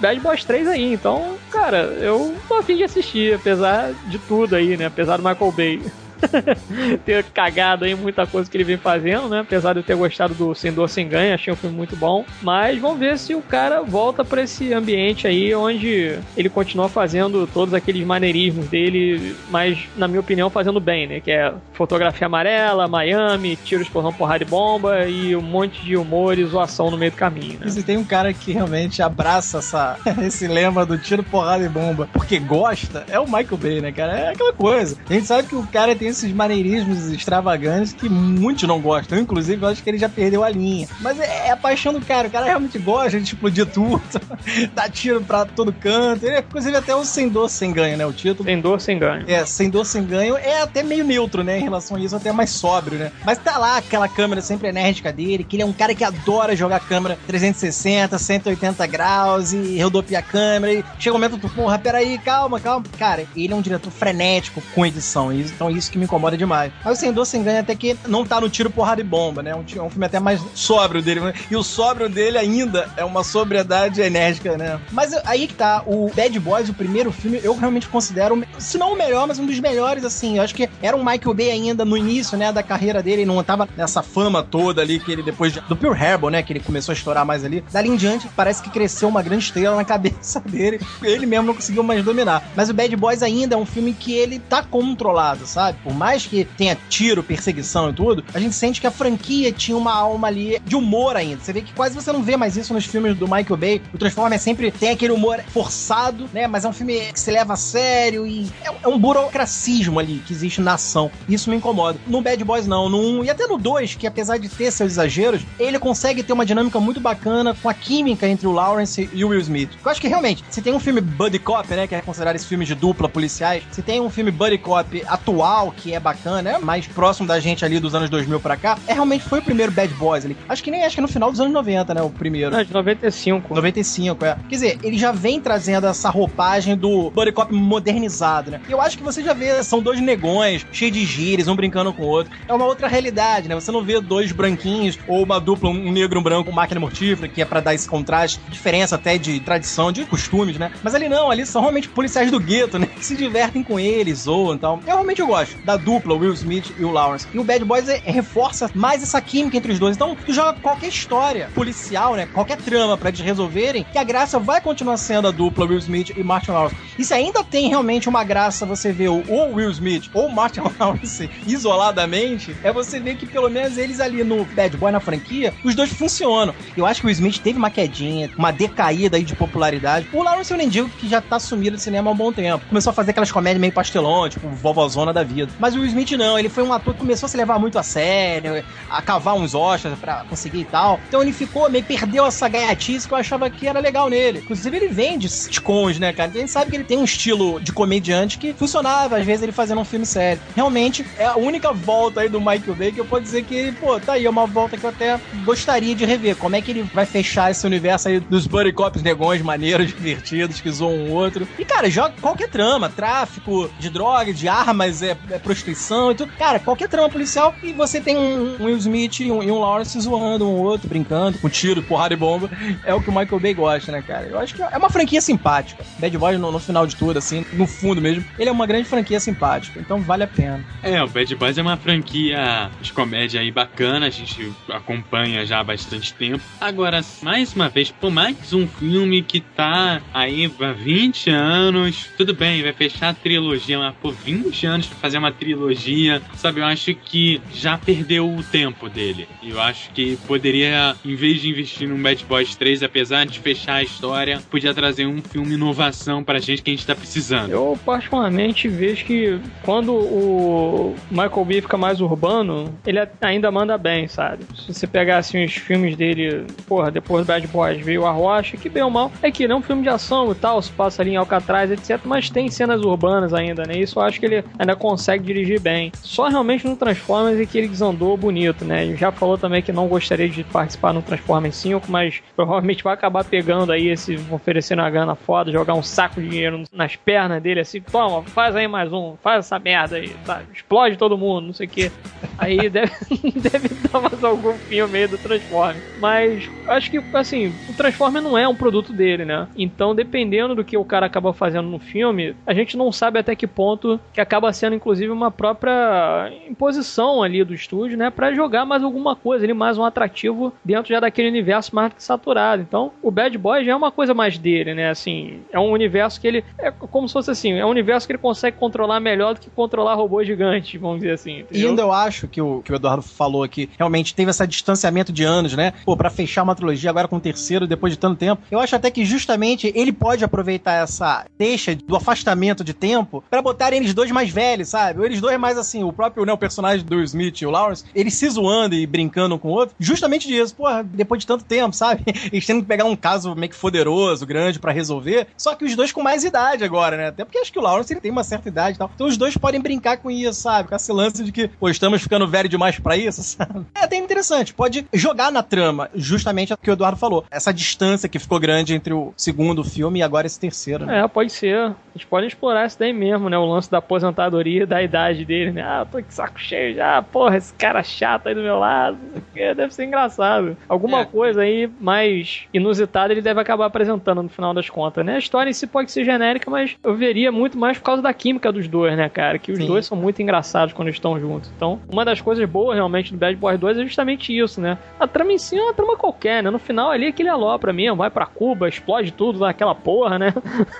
[0.00, 4.76] Bad Boys 3 aí, então, cara, eu tô afim de assistir, apesar de tudo aí,
[4.76, 4.86] né?
[4.86, 5.82] Apesar do Michael Bay.
[7.04, 9.40] ter cagado aí muita coisa que ele vem fazendo, né?
[9.40, 12.24] Apesar de eu ter gostado do Sem Dor Sem Ganho, achei um filme muito bom.
[12.42, 17.46] Mas vamos ver se o cara volta para esse ambiente aí onde ele continua fazendo
[17.46, 21.20] todos aqueles maneirismos dele, mas, na minha opinião, fazendo bem, né?
[21.20, 26.38] Que é fotografia amarela, Miami, tiros por porrada e bomba e um monte de humor
[26.38, 27.66] e zoação no meio do caminho, né?
[27.66, 31.68] E se tem um cara que realmente abraça essa, esse lema do tiro, porrada e
[31.68, 34.18] bomba porque gosta, é o Michael Bay, né, cara?
[34.18, 34.96] É aquela coisa.
[35.08, 39.18] A gente sabe que o cara tem esses maneirismos extravagantes que muitos não gostam.
[39.18, 40.88] Inclusive, eu acho que ele já perdeu a linha.
[41.00, 42.28] Mas é, é a paixão do cara.
[42.28, 44.02] O cara realmente gosta de explodir tudo,
[44.74, 46.24] dar tiro pra todo canto.
[46.24, 48.06] Ele, inclusive, até o Sem Dor Sem Ganho, né?
[48.06, 48.44] O título.
[48.44, 49.24] Sem Dor Sem Ganho.
[49.28, 51.58] É, Sem Dor Sem Ganho é até meio neutro, né?
[51.58, 53.12] Em relação a isso, até mais sóbrio, né?
[53.24, 56.56] Mas tá lá aquela câmera sempre enérgica dele, que ele é um cara que adora
[56.56, 60.72] jogar câmera 360, 180 graus e rodopiar a câmera.
[60.72, 62.84] E chega um momento, tu, porra, peraí, calma, calma.
[62.98, 65.32] Cara, ele é um diretor frenético com edição.
[65.32, 66.72] Então, isso que me incomoda demais.
[66.84, 67.26] Mas o Sem Dor
[67.58, 69.54] até que não tá no tiro, porrada e bomba, né?
[69.54, 71.20] Um, é um filme até mais sóbrio dele.
[71.20, 71.34] Né?
[71.50, 74.80] E o sóbrio dele ainda é uma sobriedade enérgica, né?
[74.92, 78.92] Mas aí que tá, o Bad Boys, o primeiro filme, eu realmente considero, se não
[78.92, 80.38] o melhor, mas um dos melhores, assim.
[80.38, 83.42] Eu acho que era um Michael Bay ainda no início, né, da carreira dele, não
[83.42, 86.60] tava nessa fama toda ali que ele depois de, do Pure Harbor, né, que ele
[86.60, 87.64] começou a estourar mais ali.
[87.72, 90.80] Dali em diante, parece que cresceu uma grande estrela na cabeça dele.
[91.02, 92.42] Ele mesmo não conseguiu mais dominar.
[92.54, 95.78] Mas o Bad Boys ainda é um filme que ele tá controlado, sabe?
[95.88, 99.74] Por mais que tenha tiro, perseguição e tudo, a gente sente que a franquia tinha
[99.74, 101.42] uma alma ali de humor ainda.
[101.42, 103.82] Você vê que quase você não vê mais isso nos filmes do Michael Bay.
[103.94, 106.46] O Transformers sempre tem aquele humor forçado, né?
[106.46, 110.22] Mas é um filme que se leva a sério e é, é um burocracismo ali
[110.26, 111.10] que existe na ação.
[111.26, 111.98] Isso me incomoda.
[112.06, 112.90] No Bad Boys, não.
[112.90, 116.34] No 1 e até no 2, que apesar de ter seus exageros, ele consegue ter
[116.34, 119.70] uma dinâmica muito bacana com a química entre o Lawrence e o Will Smith.
[119.82, 121.86] Eu acho que realmente, se tem um filme Buddy Cop, né?
[121.86, 125.72] Que é considerado esse filme de dupla policiais, se tem um filme Buddy Cop atual
[125.78, 128.92] que é bacana, é mais próximo da gente ali dos anos 2000 pra cá, é
[128.92, 130.36] realmente foi o primeiro Bad Boys ali.
[130.48, 132.02] Acho que nem acho que no final dos anos 90, né?
[132.02, 132.50] O primeiro.
[132.50, 133.54] Não, de 95.
[133.54, 134.36] 95, é.
[134.48, 138.60] Quer dizer, ele já vem trazendo essa roupagem do Buddy Cop modernizado, né?
[138.68, 141.92] E eu acho que você já vê, são dois negões, cheios de gírias, um brincando
[141.92, 142.32] com o outro.
[142.46, 143.54] É uma outra realidade, né?
[143.54, 147.40] Você não vê dois branquinhos ou uma dupla, um negro, um branco, máquina mortífera, que
[147.40, 150.70] é para dar esse contraste, diferença até de tradição, de costumes, né?
[150.82, 152.86] Mas ali não, ali são realmente policiais do gueto, né?
[152.86, 154.80] Que se divertem com eles, ou então.
[154.86, 155.56] Eu realmente eu gosto.
[155.68, 157.28] Da dupla, Will Smith e o Lawrence.
[157.34, 159.96] E o Bad Boys é, é, reforça mais essa química entre os dois.
[159.96, 162.24] Então, tu joga qualquer história policial, né?
[162.24, 166.16] Qualquer trama para eles resolverem, que a graça vai continuar sendo a dupla Will Smith
[166.16, 166.76] e Martin Lawrence.
[166.98, 170.62] E se ainda tem realmente uma graça você ver o, o Will Smith ou Martin
[170.80, 175.52] Lawrence isoladamente, é você ver que pelo menos eles ali no Bad Boy na franquia,
[175.62, 176.54] os dois funcionam.
[176.74, 180.08] Eu acho que o Smith teve uma quedinha, uma decaída aí de popularidade.
[180.14, 182.64] O Lawrence eu nem digo que já tá sumido do cinema há um bom tempo.
[182.66, 185.57] Começou a fazer aquelas comédias meio pastelão, tipo vovozona da vida.
[185.58, 187.78] Mas o Will Smith não, ele foi um ator que começou a se levar muito
[187.78, 191.00] a sério, a cavar uns Oscars pra conseguir e tal.
[191.08, 194.40] Então ele ficou meio perdeu essa gaiatice que eu achava que era legal nele.
[194.40, 196.30] Inclusive ele vende sitcoms, né, cara?
[196.30, 199.52] A gente sabe que ele tem um estilo de comediante que funcionava, às vezes ele
[199.52, 200.40] fazendo um filme sério.
[200.54, 203.98] Realmente é a única volta aí do Michael Bay que eu posso dizer que, pô,
[203.98, 206.36] tá aí, é uma volta que eu até gostaria de rever.
[206.36, 210.60] Como é que ele vai fechar esse universo aí dos buddy cops negões maneiros, divertidos,
[210.60, 211.48] que zoam um outro.
[211.58, 216.32] E, cara, joga qualquer trama, tráfico de drogas, de armas, é, é prostituição e tudo.
[216.38, 219.58] Cara, qualquer trama policial e você tem um, um Will Smith e um, e um,
[219.58, 222.50] Lawrence zoando um outro, brincando, com tiro, porrada e bomba.
[222.84, 224.26] É o que o Michael Bay gosta, né, cara?
[224.26, 225.82] Eu acho que é uma franquia simpática.
[225.98, 228.86] Bad Boys, no, no final de tudo, assim, no fundo mesmo, ele é uma grande
[228.86, 229.80] franquia simpática.
[229.80, 230.62] Então vale a pena.
[230.82, 235.60] É, o Bad Boys é uma franquia de comédia aí bacana, a gente acompanha já
[235.60, 236.44] há bastante tempo.
[236.60, 242.34] Agora, mais uma vez, por mais um filme que tá aí há 20 anos, tudo
[242.34, 246.60] bem, vai fechar a trilogia, mas por 20 anos pra fazer uma trilogia, sabe?
[246.60, 249.28] Eu acho que já perdeu o tempo dele.
[249.42, 253.74] Eu acho que poderia, em vez de investir num Bad Boys 3, apesar de fechar
[253.74, 257.50] a história, podia trazer um filme inovação pra gente que a gente tá precisando.
[257.50, 264.08] Eu, particularmente, vejo que quando o Michael B fica mais urbano, ele ainda manda bem,
[264.08, 264.44] sabe?
[264.54, 268.56] Se você pegar assim os filmes dele, porra, depois do Bad Boys veio a Rocha,
[268.56, 270.70] que bem ou mal, é que ele é um filme de ação e tal, se
[270.72, 273.78] passa ali em Alcatraz, etc, mas tem cenas urbanas ainda, né?
[273.78, 275.92] Isso eu acho que ele ainda consegue dirigir bem.
[276.02, 278.84] Só realmente no Transformers é que ele desandou bonito, né?
[278.84, 282.94] Ele já falou também que não gostaria de participar no Transformers 5, mas provavelmente vai
[282.94, 287.42] acabar pegando aí esse, oferecendo uma grana foda, jogar um saco de dinheiro nas pernas
[287.42, 290.42] dele, assim, toma, faz aí mais um, faz essa merda aí, tá?
[290.52, 291.90] explode todo mundo, não sei o que.
[292.36, 292.92] Aí deve,
[293.36, 295.82] deve dar mais algum filme aí do Transformers.
[295.98, 299.48] Mas acho que, assim, o Transformers não é um produto dele, né?
[299.56, 303.34] Então, dependendo do que o cara acaba fazendo no filme, a gente não sabe até
[303.34, 308.10] que ponto que acaba sendo, inclusive, uma própria imposição ali do estúdio, né?
[308.10, 312.62] Pra jogar mais alguma coisa ali, mais um atrativo dentro já daquele universo mais saturado.
[312.62, 314.90] Então, o Bad Boy já é uma coisa mais dele, né?
[314.90, 316.44] Assim, é um universo que ele.
[316.58, 319.50] É como se fosse assim, é um universo que ele consegue controlar melhor do que
[319.50, 321.40] controlar robôs gigantes, vamos dizer assim.
[321.40, 321.62] Entendeu?
[321.62, 325.12] E ainda eu acho que o, que o Eduardo falou aqui, realmente teve esse distanciamento
[325.12, 325.72] de anos, né?
[325.84, 328.42] Pô, pra fechar uma trilogia agora com o terceiro, depois de tanto tempo.
[328.50, 333.42] Eu acho até que justamente ele pode aproveitar essa deixa do afastamento de tempo para
[333.42, 334.97] botar eles dois mais velhos, sabe?
[335.04, 338.14] Eles dois mais assim, o próprio né, o personagem do Smith e o Lawrence, eles
[338.14, 340.54] se zoando e brincando com o outro, justamente disso.
[340.54, 342.04] Porra, depois de tanto tempo, sabe?
[342.32, 345.74] Eles tendo que pegar um caso meio que poderoso, grande para resolver, só que os
[345.74, 347.08] dois com mais idade agora, né?
[347.08, 348.90] Até porque acho que o Lawrence ele tem uma certa idade e tal.
[348.94, 350.68] Então os dois podem brincar com isso, sabe?
[350.68, 353.66] Com esse lance de que, pô, estamos ficando velho demais para isso, sabe?
[353.74, 354.54] É até interessante.
[354.54, 357.24] Pode jogar na trama, justamente o que o Eduardo falou.
[357.30, 360.86] Essa distância que ficou grande entre o segundo filme e agora esse terceiro.
[360.86, 361.00] Né?
[361.00, 361.56] É, pode ser.
[361.56, 363.38] A gente pode explorar isso daí mesmo, né?
[363.38, 365.62] O lance da aposentadoria da dele, né?
[365.62, 367.02] Ah, tô com saco cheio já.
[367.02, 368.98] Porra, esse cara chato aí do meu lado.
[369.34, 370.56] Deve ser engraçado.
[370.68, 371.04] Alguma é.
[371.04, 375.16] coisa aí mais inusitada ele deve acabar apresentando no final das contas, né?
[375.16, 378.12] A história em si pode ser genérica, mas eu veria muito mais por causa da
[378.12, 379.38] química dos dois, né, cara?
[379.38, 379.66] Que os Sim.
[379.66, 381.50] dois são muito engraçados quando estão juntos.
[381.54, 384.78] Então, uma das coisas boas realmente do Bad Boys 2 é justamente isso, né?
[384.98, 386.50] A trama em si é uma trama qualquer, né?
[386.50, 390.34] No final ali aquele alopra mesmo, vai para Cuba, explode tudo naquela porra, né?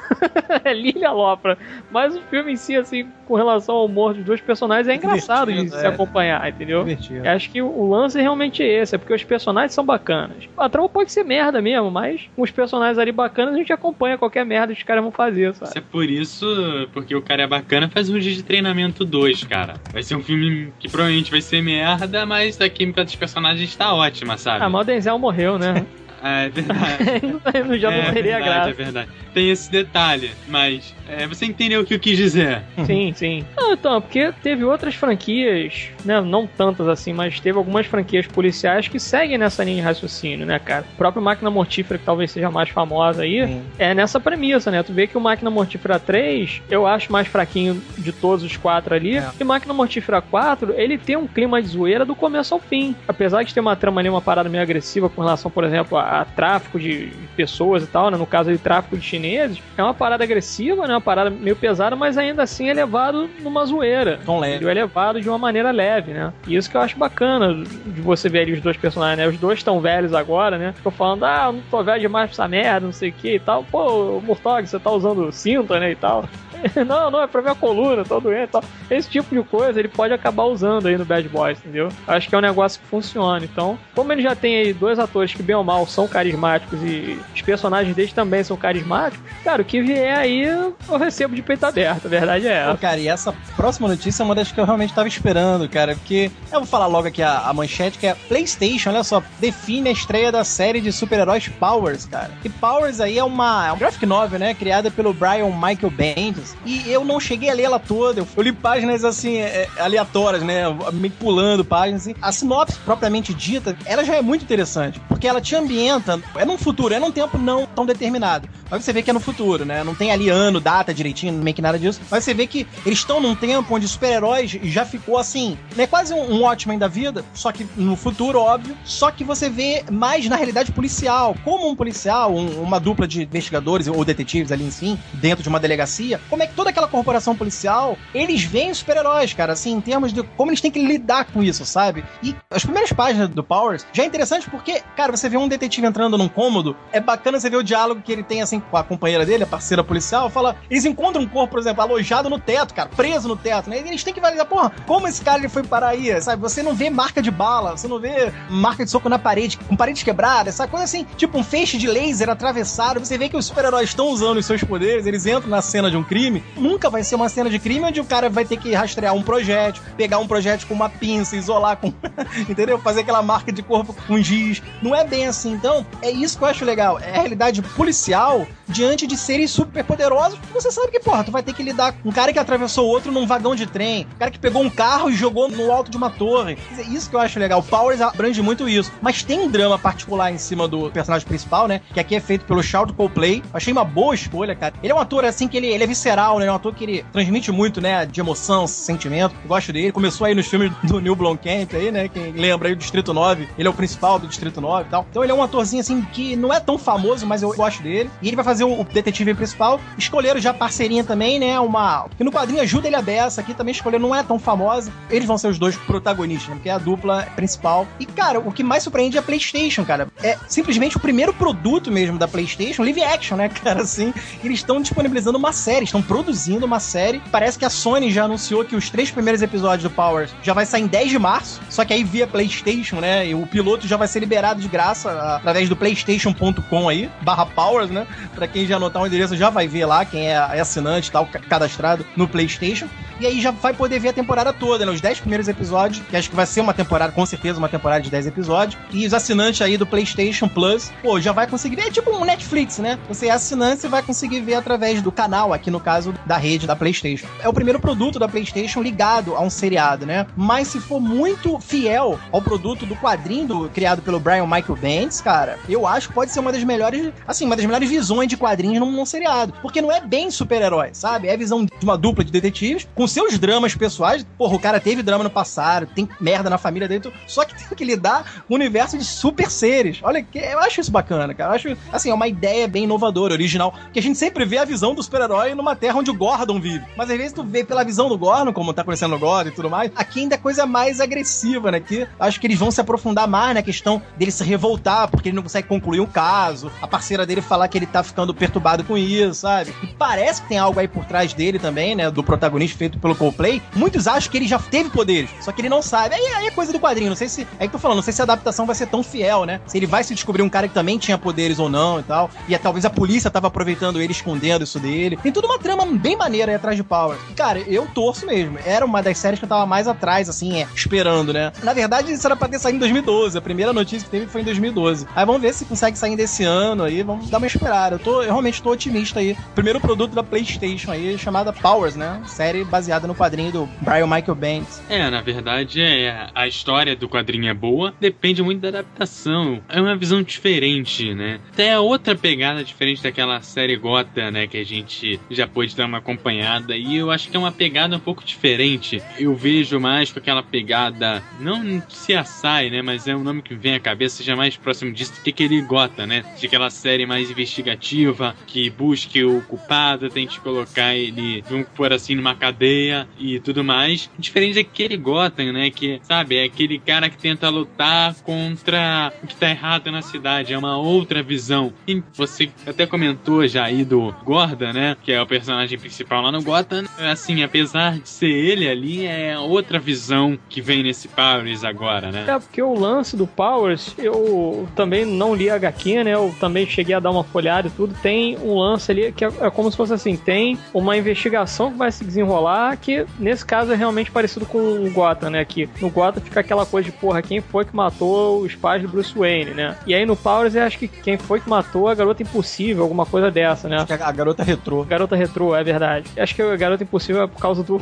[0.65, 1.59] ali ele alopra.
[1.91, 5.53] Mas o filme em si, assim, com relação ao humor dos dois personagens, é, engraçado
[5.53, 5.89] de se é.
[5.89, 6.85] acompanhar, entendeu?
[6.85, 7.29] Divertido.
[7.29, 10.49] Acho que o lance realmente é esse, é porque os personagens são bacanas.
[10.57, 14.17] A trama pode ser merda mesmo, mas com os personagens ali bacanas a gente acompanha
[14.17, 15.71] qualquer merda que os caras vão fazer, sabe?
[15.71, 19.45] Isso é por isso, porque o cara é bacana, faz um dia de treinamento 2,
[19.45, 19.75] cara.
[19.93, 23.93] Vai ser um filme que provavelmente vai ser merda, mas a química dos personagens tá
[23.93, 24.65] ótima, sabe?
[24.65, 25.85] Ah, mas o Denzel morreu, né?
[26.23, 27.41] É verdade.
[27.69, 28.71] Eu já é, não teria graça.
[28.71, 29.11] É verdade.
[29.33, 32.63] Tem esse detalhe, mas é, você entendeu o que eu quis dizer.
[32.85, 33.45] Sim, sim.
[33.57, 36.21] Não, então, porque teve outras franquias, né?
[36.21, 40.59] Não tantas assim, mas teve algumas franquias policiais que seguem nessa linha de raciocínio, né,
[40.59, 40.85] cara?
[40.93, 43.63] O próprio Máquina Mortífera, que talvez seja mais famosa aí, sim.
[43.79, 44.83] é nessa premissa, né?
[44.83, 48.95] Tu vê que o Máquina Mortífera 3, eu acho mais fraquinho de todos os quatro
[48.95, 49.19] ali.
[49.19, 49.31] É.
[49.39, 52.95] E Máquina Mortífera 4, ele tem um clima de zoeira do começo ao fim.
[53.07, 56.08] Apesar de ter uma trama ali, uma parada meio agressiva com relação, por exemplo, a,
[56.09, 58.17] a tráfico de pessoas e tal, né?
[58.17, 60.95] No caso de tráfico de chineses, é uma parada agressiva, né?
[60.95, 64.19] Uma parada meio pesada, mas ainda assim é levado numa zoeira.
[64.25, 64.65] Tom leve.
[64.65, 66.33] Ele é levado de uma maneira leve, né?
[66.47, 69.29] E isso que eu acho bacana de você ver ali os dois personagens, né?
[69.29, 70.73] Os dois estão velhos agora, né?
[70.73, 73.35] Ficam falando, ah, eu não tô velho demais pra essa merda, não sei o que
[73.35, 73.63] e tal.
[73.65, 75.91] Pô, Murtog, você tá usando cinta, né?
[75.91, 76.25] E tal.
[76.87, 78.65] não, não, é pra minha coluna, tô doente tal.
[78.91, 81.89] Esse tipo de coisa ele pode acabar usando aí no Bad Boys, entendeu?
[82.07, 83.45] Acho que é um negócio que funciona.
[83.45, 87.19] Então, como ele já tem aí dois atores que, bem ou mal, são carismáticos e
[87.35, 91.65] os personagens deles também são carismáticos, cara, o que vier aí eu recebo de peito
[91.65, 92.71] aberto, a verdade é essa.
[92.73, 95.95] Pô, cara, e essa próxima notícia é uma das que eu realmente tava esperando, cara,
[95.95, 99.89] porque eu vou falar logo aqui a, a manchete, que é PlayStation, olha só, define
[99.89, 102.31] a estreia da série de super-heróis Powers, cara.
[102.45, 106.48] E Powers aí é uma, é um graphic novel, né, criada pelo Brian Michael Bendis,
[106.65, 110.65] e eu não cheguei a ler ela toda, eu li páginas, assim, é, aleatórias, né,
[110.93, 112.15] meio pulando páginas, assim.
[112.21, 116.59] A sinopse propriamente dita, ela já é muito interessante, porque ela te ambienta, é num
[116.59, 119.83] futuro, é num tempo não tão determinado, mas você vê que é no futuro, né,
[119.85, 122.99] não tem ali ano, data direitinho, meio que nada disso, mas você vê que eles
[122.99, 127.25] estão num tempo onde super-heróis já ficou assim, né, quase um, um Watchmen da vida,
[127.35, 131.77] só que no futuro, óbvio, só que você vê mais na realidade policial, como um
[131.77, 136.21] policial, um, uma dupla de investigadores ou detetives ali em si, dentro de uma delegacia,
[136.39, 140.23] como é que toda aquela corporação policial, eles veem super-heróis, cara, assim, em termos de
[140.23, 142.05] como eles têm que lidar com isso, sabe?
[142.23, 145.85] E as primeiras páginas do Powers já é interessante porque, cara, você vê um detetive
[145.85, 148.85] entrando num cômodo, é bacana você ver o diálogo que ele tem, assim, com a
[148.85, 152.73] companheira dele, a parceira policial, fala, eles encontram um corpo, por exemplo, alojado no teto,
[152.73, 153.83] cara, preso no teto, né?
[153.85, 156.41] E eles têm que validar, porra, como esse cara ele foi parar aí, sabe?
[156.41, 159.75] Você não vê marca de bala, você não vê marca de soco na parede, com
[159.75, 163.47] paredes quebradas, essa coisa assim, tipo um feixe de laser atravessado, você vê que os
[163.47, 167.03] super-heróis estão usando os seus poderes, eles entram na cena de um crime, nunca vai
[167.03, 170.19] ser uma cena de crime onde o cara vai ter que rastrear um projétil, pegar
[170.19, 171.93] um projétil com uma pinça, isolar com,
[172.49, 172.79] entendeu?
[172.79, 174.63] Fazer aquela marca de corpo com giz.
[174.83, 175.53] Não é bem assim.
[175.53, 176.99] Então, é isso que eu acho legal.
[176.99, 180.39] É a realidade policial diante de seres super poderosos.
[180.53, 182.89] Você sabe que, porra, tu vai ter que lidar com um cara que atravessou o
[182.89, 185.91] outro num vagão de trem, um cara que pegou um carro e jogou no alto
[185.91, 186.59] de uma torre.
[186.91, 187.63] Isso que eu acho legal.
[187.63, 188.93] Powers abrange muito isso.
[189.01, 191.81] Mas tem um drama particular em cima do personagem principal, né?
[191.93, 193.43] Que aqui é feito pelo Charles Coplay.
[193.53, 194.75] Achei uma boa escolha, cara.
[194.83, 196.47] Ele é um ator assim que ele, ele é visceral, né?
[196.47, 198.05] É um ator que ele transmite muito, né?
[198.05, 199.35] De emoção, sentimento.
[199.43, 199.93] Eu gosto dele.
[199.93, 202.09] Começou aí nos filmes do Neil Blomkamp aí, né?
[202.09, 203.49] Quem lembra aí do Distrito 9.
[203.57, 205.07] Ele é o principal do Distrito 9 e tal.
[205.09, 208.11] Então ele é um atorzinho assim que não é tão famoso, mas eu gosto dele.
[208.21, 209.81] E ele vai fazer o detetive principal.
[209.97, 211.59] Escolheram já parceirinha também, né?
[211.61, 212.09] Uma.
[212.17, 214.93] Que no quadrinho ajuda ele a beça aqui também escolheram, não é tão famosa.
[215.09, 216.55] Eles vão ser os dois protagonistas, né?
[216.57, 217.87] Porque é a dupla principal.
[218.01, 220.09] E, cara, o que mais surpreende é a PlayStation, cara.
[220.23, 223.83] É simplesmente o primeiro produto mesmo da PlayStation, live action, né, cara?
[223.83, 227.23] Assim, eles estão disponibilizando uma série, estão produzindo uma série.
[227.31, 230.65] Parece que a Sony já anunciou que os três primeiros episódios do Powers já vai
[230.65, 231.61] sair em 10 de março.
[231.69, 233.29] Só que aí via PlayStation, né?
[233.29, 237.91] E o piloto já vai ser liberado de graça através do PlayStation.com aí, barra Powers,
[237.91, 238.07] né?
[238.35, 241.27] Pra quem já anotar o endereço já vai ver lá, quem é assinante e tal,
[241.27, 242.89] cadastrado no PlayStation.
[243.21, 244.93] E aí já vai poder ver a temporada toda, né?
[244.93, 248.01] Os 10 primeiros episódios, que acho que vai ser uma temporada, com certeza, uma temporada
[248.01, 248.81] de 10 episódios.
[248.93, 251.89] E os assinantes aí do PlayStation Plus, pô, já vai conseguir ver.
[251.89, 252.99] É tipo um Netflix, né?
[253.09, 256.67] Você é assinante e vai conseguir ver através do canal, aqui no caso da rede
[256.67, 257.27] da PlayStation.
[257.41, 260.27] É o primeiro produto da PlayStation ligado a um seriado, né?
[260.37, 265.21] Mas se for muito fiel ao produto do quadrinho do, criado pelo Brian Michael Bendis,
[265.21, 268.37] cara, eu acho que pode ser uma das melhores, assim, uma das melhores visões de
[268.37, 269.53] quadrinhos num, num seriado.
[269.61, 271.29] Porque não é bem super-herói, sabe?
[271.29, 274.27] É a visão de uma dupla de detetives com seus dramas pessoais.
[274.37, 277.77] Porra, o cara teve drama no passado, tem merda na família dele, só que tem
[277.77, 280.01] que lidar com o universo de super seres.
[280.03, 281.51] Olha, eu acho isso bacana, cara.
[281.51, 284.65] Eu acho, assim, é uma ideia bem inovadora, original, que a gente sempre vê a
[284.65, 286.85] visão do super-herói numa terra onde o Gordon vive.
[286.97, 289.55] Mas às vezes tu vê pela visão do Gordon, como tá conhecendo o Gordon e
[289.55, 291.81] tudo mais, aqui ainda é coisa mais agressiva, né?
[291.81, 295.37] Que acho que eles vão se aprofundar mais na questão dele se revoltar porque ele
[295.37, 298.97] não consegue concluir um caso, a parceira dele falar que ele tá ficando perturbado com
[298.97, 299.75] isso, sabe?
[299.83, 302.11] E parece que tem algo aí por trás dele também, né?
[302.11, 303.63] Do protagonista feito pelo Coldplay.
[303.75, 306.15] Muitos acham que ele já teve poderes, só que ele não sabe.
[306.15, 307.47] Aí, aí é coisa do quadrinho, não sei se.
[307.59, 309.61] É que tô falando, não sei se a adaptação vai ser tão fiel, né?
[309.67, 312.31] Se ele vai se descobrir um cara que também tinha poderes ou não e tal.
[312.49, 315.17] E é, talvez a polícia tava aproveitando ele, escondendo isso dele.
[315.23, 317.17] Tem tudo uma trama bem maneira aí atrás de Power.
[317.31, 318.59] E, cara, eu torço mesmo.
[318.65, 321.53] Era uma das séries que eu tava mais atrás, assim, é, esperando, né?
[321.63, 323.39] Na verdade, isso era pra ter saído em 2012.
[323.39, 325.07] A primeira notícia que teve foi em 2012.
[325.15, 327.03] Aí vamos ver se consegue sair desse ano aí.
[327.03, 327.97] Vamos dar uma esperada.
[327.97, 329.37] Eu, tô, eu realmente tô otimista aí.
[329.55, 332.21] Primeiro produto da PlayStation aí, chamada Powers, né?
[332.27, 334.83] Série baseada no quadrinho do Brian Michael Bendis.
[334.89, 339.61] É, na verdade, é, a história do quadrinho é boa, depende muito da adaptação.
[339.69, 341.41] É uma visão diferente, né?
[341.53, 344.47] Até outra pegada diferente daquela série Gota, né?
[344.47, 346.77] Que a gente já pôde dar uma acompanhada.
[346.77, 349.03] E eu acho que é uma pegada um pouco diferente.
[349.19, 352.83] Eu vejo mais com aquela pegada, não CSI, né?
[352.83, 355.61] Mas é um nome que vem à cabeça, seja mais próximo disso do que aquele
[355.63, 356.25] Gota, né?
[356.39, 361.93] De aquela série mais investigativa investigativa que busque o culpado, tente colocar ele, vamos por
[361.93, 362.78] assim, numa cadeia
[363.19, 364.11] e tudo mais.
[364.19, 365.71] Diferente daquele Gotham, né?
[365.71, 370.53] Que, sabe, é aquele cara que tenta lutar contra o que tá errado na cidade.
[370.53, 371.73] É uma outra visão.
[371.87, 374.97] E você até comentou já aí do Gordon, né?
[375.03, 376.85] Que é o personagem principal lá no Gotham.
[376.99, 382.25] Assim, apesar de ser ele ali, é outra visão que vem nesse Powers agora, né?
[382.29, 386.15] É, porque o lance do Powers, eu também não li a HQ, né?
[386.15, 387.95] Eu também cheguei a dar uma folhada e tudo.
[388.03, 391.79] Tem um lance ali que é, é como se fosse assim: tem uma investigação que
[391.79, 395.45] vai se desenrolar, que nesse caso é realmente parecido com o Gotham, né?
[395.45, 398.89] Que no Gotham fica aquela coisa de, porra, quem foi que matou os pais do
[398.89, 399.77] Bruce Wayne, né?
[399.87, 403.07] E aí no Powers eu acho que quem foi que matou a garota impossível, alguma
[403.07, 403.77] coisa dessa, né?
[403.77, 404.85] Acho que a garota retrô.
[404.85, 406.11] Garota retrô, é verdade.
[406.17, 407.79] Acho que a garota impossível é por causa do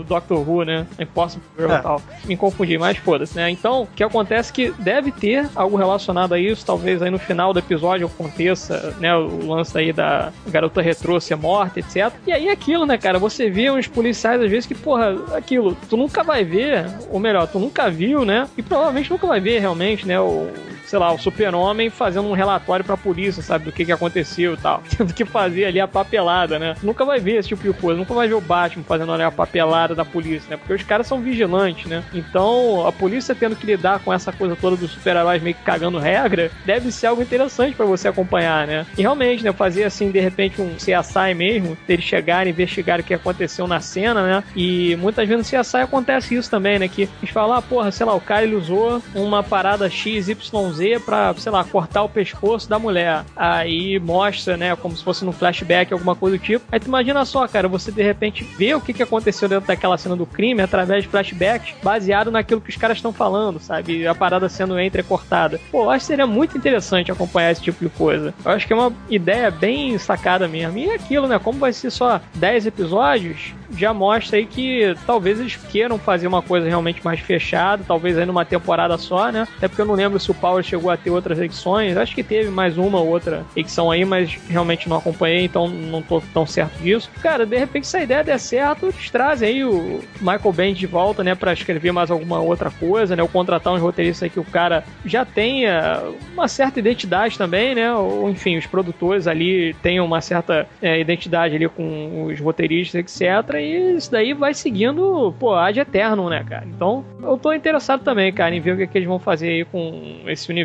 [0.06, 0.86] Doctor Who, né?
[0.98, 1.78] Impossible Girl é.
[1.78, 2.02] tal.
[2.24, 3.50] Me confundi, mas foda-se, né?
[3.50, 7.18] Então, o que acontece é que deve ter algo relacionado a isso, talvez aí no
[7.18, 9.14] final do episódio aconteça, né?
[9.16, 12.12] O lance aí da garota retrô ser morta, etc.
[12.26, 13.18] E aí aquilo, né, cara?
[13.18, 14.09] Você vê uns policiais
[14.44, 18.48] às vezes que, porra, aquilo, tu nunca vai ver, ou melhor, tu nunca viu, né?
[18.56, 20.20] E provavelmente nunca vai ver realmente, né?
[20.20, 20.48] O,
[20.90, 24.56] sei lá, o super-homem fazendo um relatório pra polícia, sabe, do que, que aconteceu e
[24.56, 24.82] tal.
[24.96, 26.74] Tendo que fazer ali a papelada, né?
[26.82, 29.30] Nunca vai ver esse tipo de coisa, nunca vai ver o Batman fazendo ali a
[29.30, 30.56] papelada da polícia, né?
[30.56, 32.02] Porque os caras são vigilantes, né?
[32.12, 35.98] Então, a polícia tendo que lidar com essa coisa toda dos super-heróis meio que cagando
[35.98, 38.84] regra, deve ser algo interessante para você acompanhar, né?
[38.98, 43.14] E realmente, né, fazer assim, de repente, um CSI mesmo, eles chegarem, investigar o que
[43.14, 44.44] aconteceu na cena, né?
[44.56, 46.88] E muitas vezes no CSI acontece isso também, né?
[46.88, 51.00] Que eles falam, ah, porra, sei lá, o cara ele usou uma parada XYZ fazer
[51.00, 53.24] pra, sei lá, cortar o pescoço da mulher.
[53.36, 56.64] Aí mostra, né, como se fosse no flashback, alguma coisa do tipo.
[56.72, 59.98] Aí tu imagina só, cara, você de repente vê o que, que aconteceu dentro daquela
[59.98, 64.06] cena do crime através de flashbacks, baseado naquilo que os caras estão falando, sabe?
[64.06, 65.60] A parada sendo entrecortada.
[65.70, 68.32] Pô, eu acho que seria muito interessante acompanhar esse tipo de coisa.
[68.44, 70.78] Eu acho que é uma ideia bem sacada mesmo.
[70.78, 71.38] E aquilo, né?
[71.38, 76.42] Como vai ser só 10 episódios, já mostra aí que talvez eles queiram fazer uma
[76.42, 79.46] coisa realmente mais fechada, talvez aí numa temporada só, né?
[79.56, 81.96] Até porque eu não lembro se o Power chegou a ter outras edições.
[81.96, 86.00] Acho que teve mais uma ou outra edição aí, mas realmente não acompanhei, então não
[86.00, 87.10] tô tão certo disso.
[87.20, 90.86] Cara, de repente, se a ideia der certo, eles trazem aí o Michael Bend de
[90.86, 93.22] volta, né, para escrever mais alguma outra coisa, né?
[93.22, 96.02] Ou contratar uns roteiristas aí que o cara já tenha
[96.32, 97.92] uma certa identidade também, né?
[97.92, 103.54] Ou enfim, os produtores ali tenham uma certa é, identidade ali com os roteiristas, etc.
[103.54, 106.64] E isso daí vai seguindo, pô, ad eterno, né, cara?
[106.66, 109.48] Então, eu tô interessado também, cara, em ver o que, é que eles vão fazer
[109.48, 110.59] aí com esse universo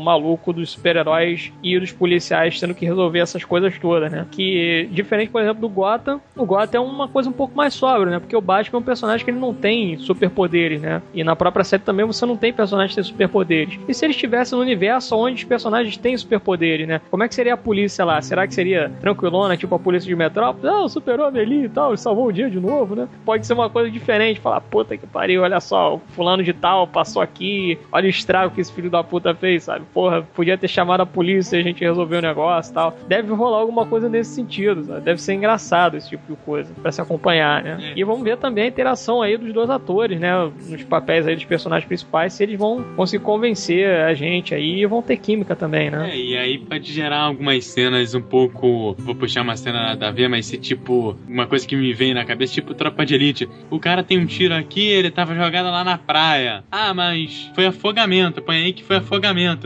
[0.00, 4.26] maluco dos super-heróis e dos policiais tendo que resolver essas coisas todas, né?
[4.30, 8.12] Que, diferente, por exemplo, do Gotham, o Gotham é uma coisa um pouco mais sóbria,
[8.12, 8.18] né?
[8.18, 11.02] Porque o Batman é um personagem que ele não tem superpoderes, né?
[11.14, 13.78] E na própria série também você não tem personagens que têm superpoderes.
[13.88, 17.00] E se eles estivessem no universo onde os personagens têm superpoderes, né?
[17.10, 18.20] Como é que seria a polícia lá?
[18.20, 20.66] Será que seria tranquilona, tipo a polícia de Metrópolis?
[20.66, 23.08] Ah, o super-homem ali e tal, ele salvou o dia de novo, né?
[23.24, 27.22] Pode ser uma coisa diferente, falar, puta que pariu, olha só, fulano de tal passou
[27.22, 29.84] aqui, olha o estrago que esse filho da puta fez, sabe?
[29.92, 32.96] Porra, podia ter chamado a polícia e a gente resolveu o negócio e tal.
[33.06, 35.00] Deve rolar alguma coisa nesse sentido, sabe?
[35.00, 37.78] Deve ser engraçado esse tipo de coisa, para se acompanhar, né?
[37.82, 37.92] É.
[37.96, 40.32] E vamos ver também a interação aí dos dois atores, né?
[40.68, 44.86] Nos papéis aí dos personagens principais, se eles vão conseguir convencer a gente aí e
[44.86, 46.10] vão ter química também, né?
[46.10, 48.94] É, e aí pode gerar algumas cenas um pouco.
[48.98, 51.16] Vou puxar uma cena nada a ver, mas se tipo.
[51.28, 53.48] Uma coisa que me vem na cabeça, tipo tropa de elite.
[53.70, 56.64] O cara tem um tiro aqui, ele tava jogado lá na praia.
[56.70, 58.42] Ah, mas foi afogamento.
[58.42, 59.15] Põe aí que foi afogamento.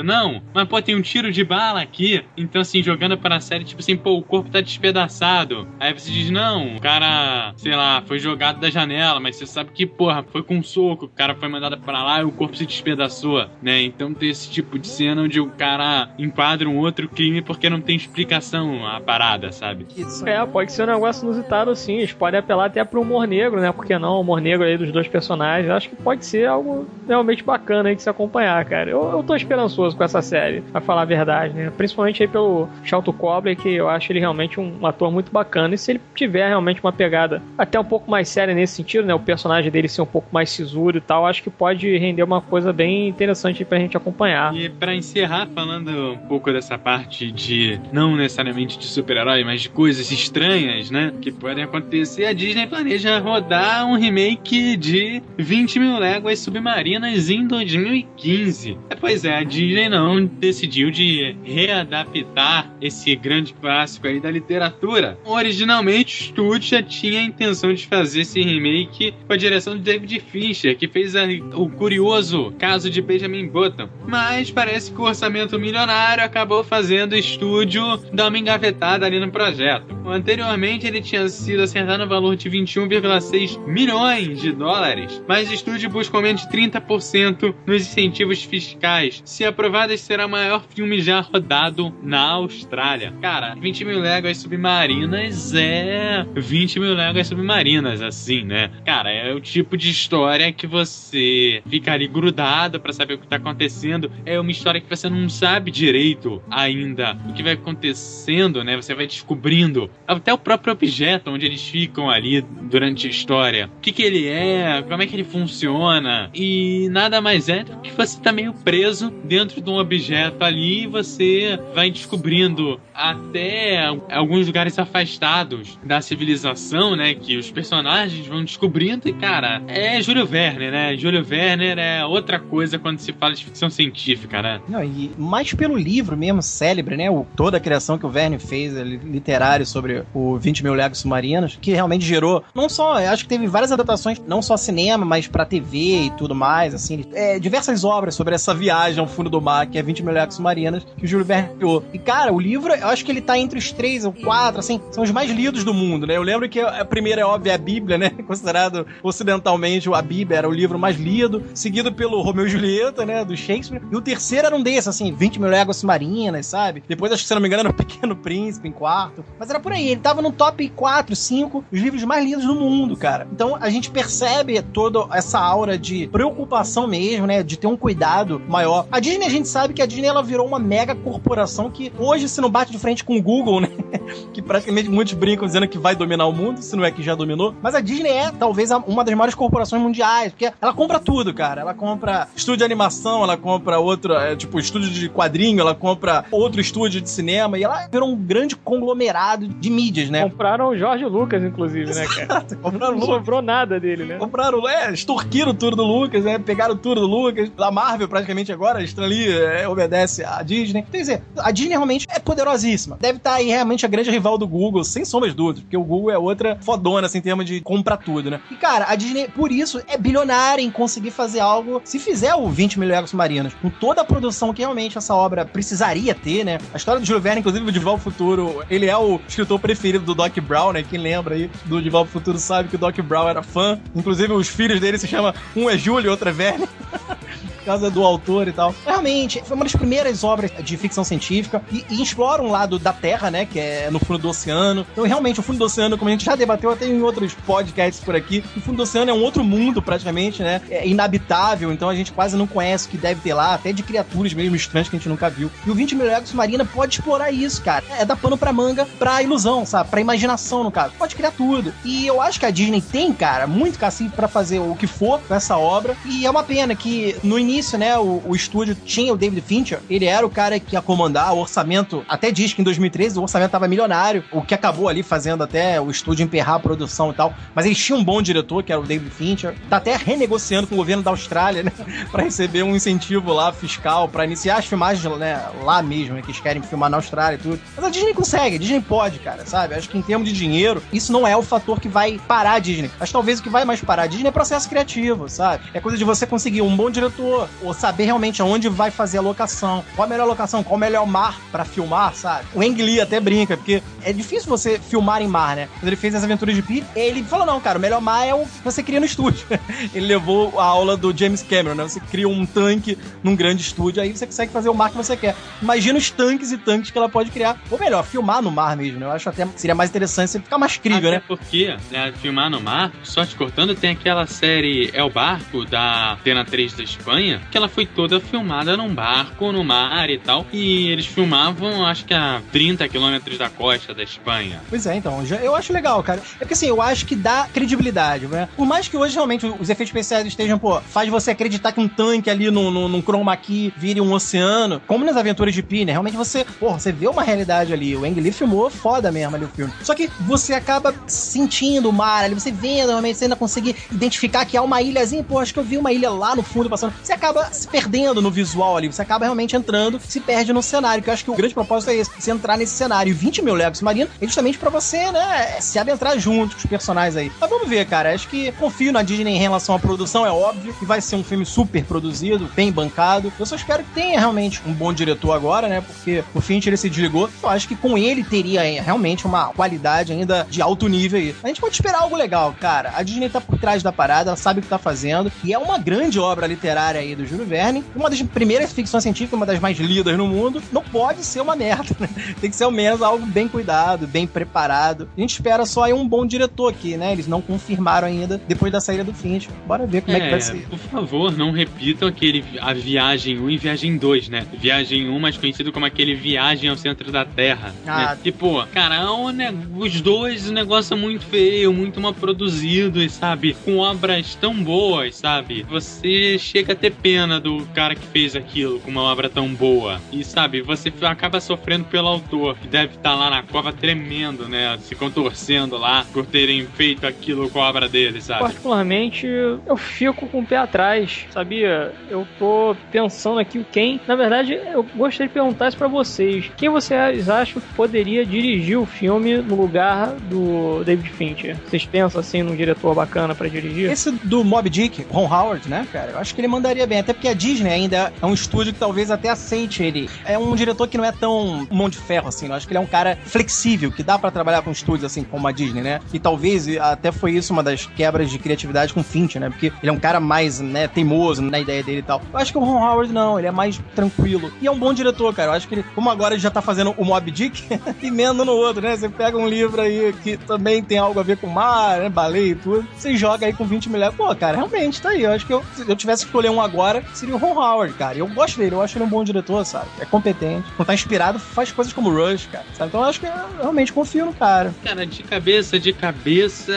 [0.02, 2.24] Não, mas pô, tem um tiro de bala aqui.
[2.36, 5.66] Então, assim, jogando para a série, tipo assim, pô, o corpo tá despedaçado.
[5.78, 9.70] Aí você diz, não, o cara, sei lá, foi jogado da janela, mas você sabe
[9.72, 12.56] que, porra, foi com um soco, o cara foi mandado para lá e o corpo
[12.56, 13.82] se despedaçou, né?
[13.82, 17.80] Então tem esse tipo de cena onde o cara enquadra um outro crime porque não
[17.80, 19.86] tem explicação a parada, sabe?
[20.26, 21.98] É, pode ser um negócio inusitado, assim.
[21.98, 23.72] Eles podem apelar até pro humor negro, né?
[23.72, 25.68] Porque não, o humor negro aí dos dois personagens.
[25.68, 28.90] Eu acho que pode ser algo realmente bacana aí de se acompanhar, cara.
[28.90, 31.72] Eu, eu tô esperançoso com essa série, pra falar a verdade, né?
[31.76, 35.74] Principalmente aí pelo Charlton Cobley, que eu acho ele realmente um ator muito bacana.
[35.74, 39.14] E se ele tiver realmente uma pegada até um pouco mais séria nesse sentido, né?
[39.14, 42.40] O personagem dele ser um pouco mais sisuro e tal, acho que pode render uma
[42.40, 44.54] coisa bem interessante pra gente acompanhar.
[44.54, 49.68] E para encerrar, falando um pouco dessa parte de não necessariamente de super-herói, mas de
[49.68, 51.12] coisas estranhas, né?
[51.20, 57.46] Que podem acontecer, a Disney planeja rodar um remake de 20 mil léguas submarinas em
[57.46, 58.78] 2015.
[58.88, 65.18] É, pois é, a Disney não decidiu de readaptar esse grande clássico aí da literatura.
[65.24, 69.82] Originalmente, o estúdio já tinha a intenção de fazer esse remake com a direção de
[69.82, 71.24] David Fincher, que fez a,
[71.54, 73.88] o curioso caso de Benjamin Button.
[74.06, 79.30] Mas parece que o orçamento milionário acabou fazendo o estúdio dar uma engavetada ali no
[79.30, 80.00] projeto.
[80.06, 85.90] Anteriormente, ele tinha sido acertado no valor de 21,6 milhões de dólares, mas o estúdio
[85.90, 89.19] busca aumento de 30% nos incentivos fiscais.
[89.24, 93.12] Se aprovado, esse será o maior filme já rodado na Austrália.
[93.20, 98.70] Cara, 20 mil léguas submarinas é 20 mil léguas submarinas, assim, né?
[98.84, 103.26] Cara, é o tipo de história que você fica ali grudado para saber o que
[103.26, 104.10] tá acontecendo.
[104.24, 108.76] É uma história que você não sabe direito ainda o que vai acontecendo, né?
[108.76, 113.70] Você vai descobrindo até o próprio objeto onde eles ficam ali durante a história.
[113.78, 116.30] O que, que ele é, como é que ele funciona.
[116.34, 120.84] E nada mais é do que você tá meio preso dentro de um objeto ali
[120.84, 127.14] e você vai descobrindo até alguns lugares afastados da civilização, né?
[127.14, 129.08] Que os personagens vão descobrindo.
[129.08, 130.96] E, cara, é Júlio Werner, né?
[130.96, 134.60] Júlio Werner é outra coisa quando se fala de ficção científica, né?
[134.68, 137.10] Não, e mais pelo livro mesmo, célebre, né?
[137.10, 141.58] O, toda a criação que o Werner fez, literário, sobre o 20 mil legos submarinos,
[141.60, 145.44] que realmente gerou, não só, acho que teve várias adaptações, não só cinema, mas pra
[145.44, 149.66] TV e tudo mais, assim, é, diversas obras sobre essa viagem ao fundo do mar,
[149.66, 151.84] que é 20 mil legos submarinas, que o Júlio Verne criou.
[151.92, 154.80] E, cara, o livro, eu acho que ele tá entre os três ou quatro, assim,
[154.90, 156.16] são os mais lidos do mundo, né?
[156.16, 158.10] Eu lembro que a primeira é óbvia, é a Bíblia, né?
[158.26, 163.24] Considerado ocidentalmente a Bíblia era o livro mais lido, seguido pelo Romeu e Julieta, né?
[163.24, 163.82] Do Shakespeare.
[163.90, 166.82] E o terceiro era um desses, assim, 20 mil léguas submarinas, sabe?
[166.86, 169.24] Depois, acho que se não me engano, era o Pequeno Príncipe em quarto.
[169.38, 172.54] Mas era por aí, ele tava no top 4, 5, os livros mais lidos do
[172.54, 173.26] mundo, cara.
[173.32, 177.42] Então a gente percebe toda essa aura de preocupação mesmo, né?
[177.42, 178.86] De ter um cuidado maior.
[178.92, 182.28] A Disney, a gente sabe que a Disney ela virou uma mega corporação que hoje,
[182.28, 183.68] se não bate de frente com o Google, né?
[184.34, 187.14] que praticamente muitos brincam dizendo que vai dominar o mundo, se não é que já
[187.14, 187.54] dominou.
[187.62, 191.60] Mas a Disney é talvez uma das maiores corporações mundiais, porque ela compra tudo, cara.
[191.60, 196.24] Ela compra estúdio de animação, ela compra outro, é, tipo, estúdio de quadrinho, ela compra
[196.32, 200.22] outro estúdio de cinema e ela virou um grande conglomerado de mídias, né?
[200.28, 202.44] Compraram o Jorge Lucas, inclusive, né, cara?
[202.60, 204.16] Compraram Não sobrou nada dele, né?
[204.18, 206.40] Compraram, é, extorquiram tudo do Lucas, né?
[206.40, 207.48] Pegaram tudo do Lucas.
[207.50, 210.84] Da Marvel, praticamente agora, a Stan Lee é, obedece à Disney.
[210.90, 212.96] Quer dizer, a Disney realmente é poderosíssima.
[213.00, 216.10] Deve estar aí realmente a grande rival do Google, sem sombras dúvidas, porque o Google
[216.10, 218.40] é outra fodona, assim, em termos de comprar tudo, né?
[218.50, 221.80] E, cara, a Disney, por isso, é bilionária em conseguir fazer algo.
[221.84, 225.44] Se fizer o 20 mil legos submarinos, com toda a produção que realmente essa obra
[225.44, 226.58] precisaria ter, né?
[226.72, 230.14] A história do Júlio Verne, inclusive, o ao Futuro, ele é o escritor preferido do
[230.14, 230.82] Doc Brown, né?
[230.82, 233.80] Quem lembra aí do ao Futuro sabe que o Doc Brown era fã.
[233.94, 236.68] Inclusive, os filhos dele se chama um é Júlio outro é Verne.
[237.60, 238.74] casa do autor e tal.
[238.84, 242.92] Realmente, foi uma das primeiras obras de ficção científica e, e explora um lado da
[242.92, 243.46] Terra, né?
[243.46, 244.86] Que é no fundo do oceano.
[244.92, 248.02] Então, realmente, o fundo do oceano, como a gente já debateu até em outros podcasts
[248.02, 250.60] por aqui, o fundo do oceano é um outro mundo, praticamente, né?
[250.70, 253.82] É inabitável, então a gente quase não conhece o que deve ter lá, até de
[253.82, 255.50] criaturas mesmo estranhas que a gente nunca viu.
[255.66, 257.84] E o 20 mil léguas submarina pode explorar isso, cara.
[257.98, 259.90] É dar pano pra manga pra ilusão, sabe?
[259.90, 260.94] Pra imaginação, no caso.
[260.98, 261.72] Pode criar tudo.
[261.84, 265.20] E eu acho que a Disney tem, cara, muito cacife para fazer o que for
[265.20, 265.96] com essa obra.
[266.04, 269.80] E é uma pena que no início, né, o, o estúdio tinha o David Fincher,
[269.88, 273.22] ele era o cara que ia comandar o orçamento, até diz que em 2013 o
[273.22, 277.14] orçamento tava milionário, o que acabou ali fazendo até o estúdio emperrar a produção e
[277.14, 277.34] tal.
[277.54, 279.54] Mas eles tinham um bom diretor, que era o David Fincher.
[279.68, 281.72] Tá até renegociando com o governo da Austrália, né,
[282.10, 286.28] pra receber um incentivo lá fiscal para iniciar as filmagens, né, lá mesmo, né, que
[286.28, 287.60] eles querem filmar na Austrália e tudo.
[287.76, 289.74] Mas a Disney consegue, a Disney pode, cara, sabe?
[289.74, 292.58] Acho que em termos de dinheiro, isso não é o fator que vai parar a
[292.58, 292.90] Disney.
[293.00, 295.64] Acho que talvez o que vai mais parar a Disney é processo criativo, sabe?
[295.72, 299.20] É coisa de você conseguir um bom diretor, ou saber realmente aonde vai fazer a
[299.20, 302.46] locação, qual a melhor locação, qual o melhor mar para filmar, sabe?
[302.54, 305.68] O Ang Lee até brinca, porque é difícil você filmar em mar, né?
[305.78, 308.34] Quando ele fez as aventuras de Pi, ele falou: não, cara, o melhor mar é
[308.34, 309.46] o que você cria no estúdio.
[309.94, 311.84] ele levou a aula do James Cameron, né?
[311.84, 315.16] Você cria um tanque num grande estúdio, aí você consegue fazer o mar que você
[315.16, 315.36] quer.
[315.60, 317.60] Imagina os tanques e tanques que ela pode criar.
[317.70, 319.06] Ou melhor, filmar no mar mesmo, né?
[319.06, 321.22] Eu acho até seria mais interessante você ficar mais crível, até né?
[321.26, 326.12] Porque, né, filmar no mar, só te cortando, tem aquela série É o Barco da
[326.14, 330.46] Antena 3 da Espanha, que ela foi toda filmada num barco, no mar e tal.
[330.52, 334.60] E eles filmavam, acho que a 30 quilômetros da costa da Espanha.
[334.68, 336.20] Pois é, então, eu acho legal, cara.
[336.36, 338.48] É porque assim, eu acho que dá credibilidade, né?
[338.56, 341.88] Por mais que hoje realmente os efeitos especiais estejam, pô, faz você acreditar que um
[341.88, 345.92] tanque ali num, num chroma key vire um oceano, como nas aventuras de Pi, né?
[345.92, 347.96] Realmente você, pô, você vê uma realidade ali.
[347.96, 349.72] O Ang Lee filmou foda mesmo ali o filme.
[349.82, 354.44] Só que você acaba sentindo o mar ali, você vendo realmente, você ainda conseguir identificar
[354.44, 356.92] que há uma ilhazinha, pô, acho que eu vi uma ilha lá no fundo passando.
[357.02, 361.02] Você acaba se perdendo no visual ali, você acaba realmente entrando, se perde no cenário,
[361.02, 363.10] que eu acho que o grande propósito é esse, você entrar nesse cenário.
[363.10, 366.66] E 20 mil Lego Submarino é justamente para você, né, se adentrar junto com os
[366.66, 367.30] personagens aí.
[367.38, 370.72] Mas vamos ver, cara, acho que confio na Disney em relação à produção, é óbvio,
[370.74, 373.32] que vai ser um filme super produzido, bem bancado.
[373.38, 376.76] Eu só espero que tenha realmente um bom diretor agora, né, porque o Fincher ele
[376.78, 377.28] se desligou.
[377.42, 381.36] Eu acho que com ele teria realmente uma qualidade ainda de alto nível aí.
[381.42, 382.92] A gente pode esperar algo legal, cara.
[382.96, 385.58] A Disney tá por trás da parada, ela sabe o que tá fazendo, e é
[385.58, 389.60] uma grande obra literária aí do Júlio Verne, uma das primeiras ficções científicas, uma das
[389.60, 392.08] mais lidas no mundo, não pode ser uma merda, né?
[392.40, 395.08] Tem que ser ao menos algo bem cuidado, bem preparado.
[395.16, 397.12] A gente espera só aí um bom diretor aqui, né?
[397.12, 399.48] Eles não confirmaram ainda depois da saída do Finch.
[399.66, 400.68] Bora ver como é, é que vai ser.
[400.68, 404.46] Por favor, não repitam aquele a Viagem 1 e Viagem 2, né?
[404.52, 407.74] Viagem 1 mais conhecido como aquele Viagem ao Centro da Terra.
[407.86, 408.10] Ah.
[408.10, 408.18] Né?
[408.22, 413.56] Tipo, cara, é né, os dois, o negócio é muito feio, muito mal produzido, sabe?
[413.64, 415.64] Com obras tão boas, sabe?
[415.68, 420.00] Você chega a ter pena do cara que fez aquilo com uma obra tão boa.
[420.12, 424.48] E, sabe, você acaba sofrendo pelo autor, que deve estar tá lá na cova tremendo,
[424.48, 424.78] né?
[424.82, 428.40] Se contorcendo lá por terem feito aquilo com a obra dele, sabe?
[428.40, 431.92] Particularmente, eu fico com o pé atrás, sabia?
[432.08, 434.00] Eu tô pensando aqui quem.
[434.06, 436.50] Na verdade, eu gostaria de perguntar isso pra vocês.
[436.56, 441.56] Quem vocês acham que poderia dirigir o filme no lugar do David Fincher?
[441.66, 443.90] Vocês pensam assim num diretor bacana para dirigir?
[443.90, 446.12] Esse do Mob Dick, Ron Howard, né, cara?
[446.12, 446.98] Eu acho que ele mandaria bem.
[446.98, 450.10] Até porque a Disney ainda é um estúdio que talvez até aceite ele.
[450.24, 452.48] É um diretor que não é tão mão de ferro assim.
[452.48, 455.22] Eu acho que ele é um cara flexível, que dá para trabalhar com estúdios assim
[455.22, 456.00] como a Disney, né?
[456.12, 459.48] E talvez até foi isso uma das quebras de criatividade com Fincher, né?
[459.48, 462.20] Porque ele é um cara mais, né, teimoso na ideia dele e tal.
[462.32, 464.52] Eu acho que o Ron Howard não, ele é mais tranquilo.
[464.60, 465.50] E é um bom diretor, cara.
[465.50, 467.64] Eu acho que ele, como agora ele já tá fazendo o Mob Dick,
[468.02, 468.96] emenda no outro, né?
[468.96, 472.08] Você pega um livro aí que também tem algo a ver com mar, né?
[472.08, 472.86] Baleia e tudo.
[472.96, 474.14] Você joga aí com 20 milhões.
[474.14, 475.22] Pô, cara, realmente, tá aí.
[475.22, 476.79] Eu acho que eu, se eu tivesse que escolher um agora,
[477.14, 478.18] seria o Ron Howard, cara.
[478.18, 479.88] Eu gosto dele, eu acho ele um bom diretor, sabe?
[480.00, 480.66] É competente.
[480.76, 482.64] Quando tá inspirado, faz coisas como Rush, cara.
[482.74, 482.88] Sabe?
[482.88, 484.74] Então eu acho que eu realmente confio no cara.
[484.84, 486.72] Cara, de cabeça, de cabeça,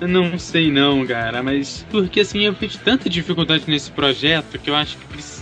[0.00, 1.42] eu não sei não, cara.
[1.42, 5.37] Mas porque assim, eu fiz tanta dificuldade nesse projeto que eu acho que precisa.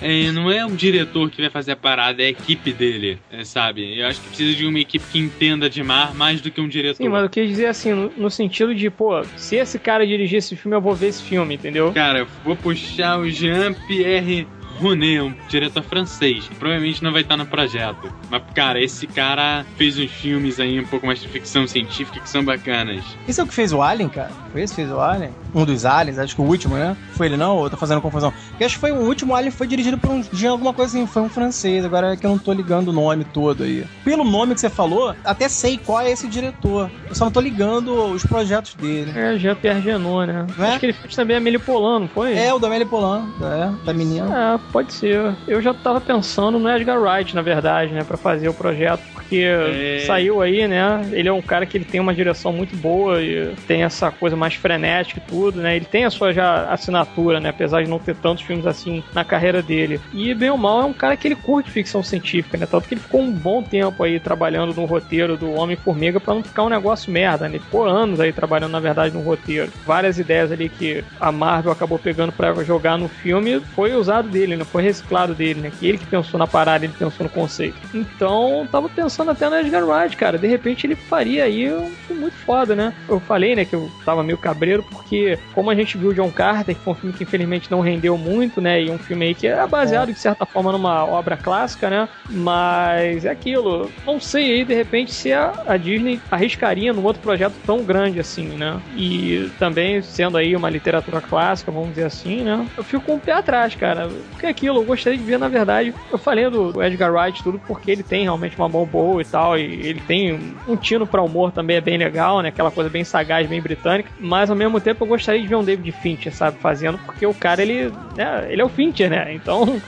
[0.00, 3.44] É, não é o diretor que vai fazer a parada, é a equipe dele, é,
[3.44, 3.98] sabe?
[3.98, 6.68] Eu acho que precisa de uma equipe que entenda de mar mais do que um
[6.68, 7.02] diretor.
[7.02, 10.38] Sim, mas eu quis dizer assim, no, no sentido de, pô, se esse cara dirigir
[10.38, 11.92] esse filme, eu vou ver esse filme, entendeu?
[11.92, 14.46] Cara, eu vou puxar o Jean-Pierre
[14.80, 18.10] Ronet, um diretor francês, que provavelmente não vai estar no projeto.
[18.30, 22.28] Mas, cara, esse cara fez uns filmes aí um pouco mais de ficção científica que
[22.28, 23.04] são bacanas.
[23.28, 24.30] Esse é o que fez o Alien, cara?
[24.50, 25.32] Foi esse que fez o Alien?
[25.54, 26.96] Um dos Aliens, acho que o último, né?
[27.12, 27.56] Foi ele não?
[27.56, 28.32] Ou eu tô fazendo confusão?
[28.58, 31.06] Eu acho que foi o último Alien foi dirigido por um, de alguma coisa assim,
[31.06, 33.84] foi um francês, agora é que eu não tô ligando o nome todo aí.
[34.04, 36.90] Pelo nome que você falou, até sei qual é esse diretor.
[37.08, 39.12] Eu só não tô ligando os projetos dele.
[39.16, 40.46] É, Jean-Pierre Genot, né?
[40.58, 40.62] É?
[40.62, 42.36] Acho que ele fez também a Amélie Polan, não foi?
[42.36, 44.54] É, o da Amélie Polan, é, da menina.
[44.54, 45.34] É, Pode ser.
[45.48, 49.44] Eu já tava pensando no Edgar Wright, na verdade, né, para fazer o projeto, porque
[49.44, 50.04] é...
[50.06, 51.08] saiu aí, né?
[51.12, 54.36] Ele é um cara que ele tem uma direção muito boa e tem essa coisa
[54.36, 55.76] mais frenética e tudo, né?
[55.76, 59.24] Ele tem a sua já assinatura, né, apesar de não ter tantos filmes assim na
[59.24, 60.00] carreira dele.
[60.12, 62.66] E bem ou mal é um cara que ele curte ficção científica, né?
[62.66, 66.42] Tanto que ele ficou um bom tempo aí trabalhando no roteiro do Homem-Formiga para não
[66.42, 67.56] ficar um negócio merda, né?
[67.56, 69.72] Ele ficou anos aí trabalhando, na verdade, no roteiro.
[69.86, 74.56] Várias ideias ali que a Marvel acabou pegando para jogar no filme foi usado dele,
[74.56, 74.64] né?
[74.64, 75.72] Foi reciclado dele, né?
[75.78, 77.76] Que ele que pensou na parada, ele pensou no conceito.
[77.94, 80.38] Então, tava pensando até no Edgar Wright, cara.
[80.38, 82.92] De repente ele faria aí um filme muito foda, né?
[83.08, 86.74] Eu falei, né, que eu tava meio cabreiro, porque como a gente viu John Carter,
[86.74, 88.82] que foi um filme que infelizmente não rendeu muito, né?
[88.82, 92.08] E um filme aí que é baseado, de certa forma, numa obra clássica, né?
[92.28, 93.90] Mas é aquilo.
[94.06, 98.20] Não sei aí, de repente, se a, a Disney arriscaria num outro projeto tão grande
[98.20, 98.80] assim, né?
[98.96, 102.66] E também sendo aí uma literatura clássica, vamos dizer assim, né?
[102.76, 104.08] Eu fico com um pé atrás, cara.
[104.30, 107.60] Porque é aquilo, eu gostaria de ver, na verdade, eu falei do Edgar Wright tudo
[107.66, 111.22] porque ele tem realmente uma mão boa e tal, e ele tem um tino para
[111.22, 112.48] humor também é bem legal, né?
[112.48, 115.64] Aquela coisa bem sagaz, bem britânica, mas ao mesmo tempo eu gostaria de ver um
[115.64, 119.34] David Fincher, sabe, fazendo, porque o cara, ele, né, ele é o Fincher, né?
[119.34, 119.80] Então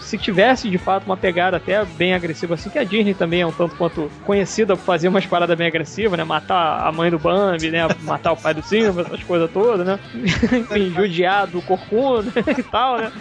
[0.00, 3.46] se tivesse de fato uma pegada até bem agressiva assim, que a Disney também é
[3.46, 6.24] um tanto quanto conhecida por fazer umas paradas bem agressivas, né?
[6.24, 7.80] Matar a mãe do Bambi, né?
[8.02, 9.98] Matar o pai do Simba, essas coisas todas, né?
[10.14, 13.12] Enfim, judiar do corcunda e tal, né?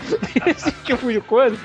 [0.46, 1.58] Esse tipo de coisa.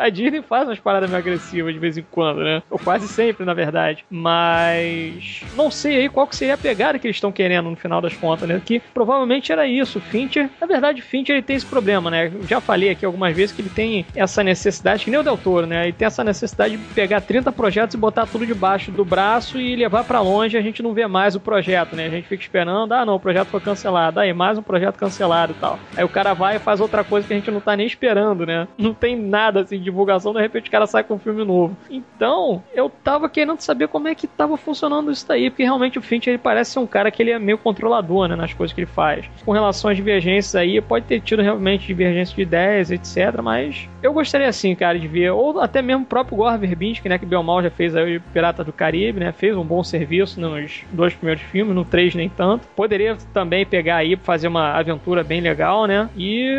[0.00, 2.62] A Disney faz umas paradas meio agressivas de vez em quando, né?
[2.70, 4.04] Ou quase sempre, na verdade.
[4.10, 8.00] Mas não sei aí qual que seria a pegada que eles estão querendo no final
[8.00, 8.60] das contas, né?
[8.64, 10.00] Que provavelmente era isso.
[10.00, 12.30] Fincher, na verdade, Fincher ele tem esse problema, né?
[12.34, 15.36] Eu já falei aqui algumas vezes que ele tem essa necessidade, que nem o Del
[15.36, 15.88] Toro, né?
[15.88, 19.76] E tem essa necessidade de pegar 30 projetos e botar tudo debaixo do braço e
[19.76, 22.06] levar para longe, a gente não vê mais o projeto, né?
[22.06, 25.52] A gente fica esperando, ah, não, o projeto foi cancelado, aí mais um projeto cancelado
[25.52, 25.78] e tal.
[25.96, 28.46] Aí o cara vai e faz outra coisa que a gente não tá nem esperando,
[28.46, 28.68] né?
[28.78, 31.76] Não tem nada assim de divulgação, de repente o cara sai com um filme novo.
[31.90, 36.02] Então, eu tava querendo saber como é que tava funcionando isso daí, porque realmente o
[36.02, 38.80] Finch ele parece ser um cara que ele é meio controlador, né, nas coisas que
[38.80, 39.24] ele faz.
[39.44, 44.12] Com relação às divergências aí, pode ter tido realmente divergências de ideias, etc, mas eu
[44.12, 47.62] gostaria assim, cara, de ver, ou até mesmo o próprio Gore Verbinski, né, que Belmal
[47.62, 51.42] já fez aí o Pirata do Caribe, né, fez um bom serviço nos dois primeiros
[51.44, 52.68] filmes, no três nem tanto.
[52.76, 56.54] Poderia também pegar aí fazer uma aventura bem legal, né, e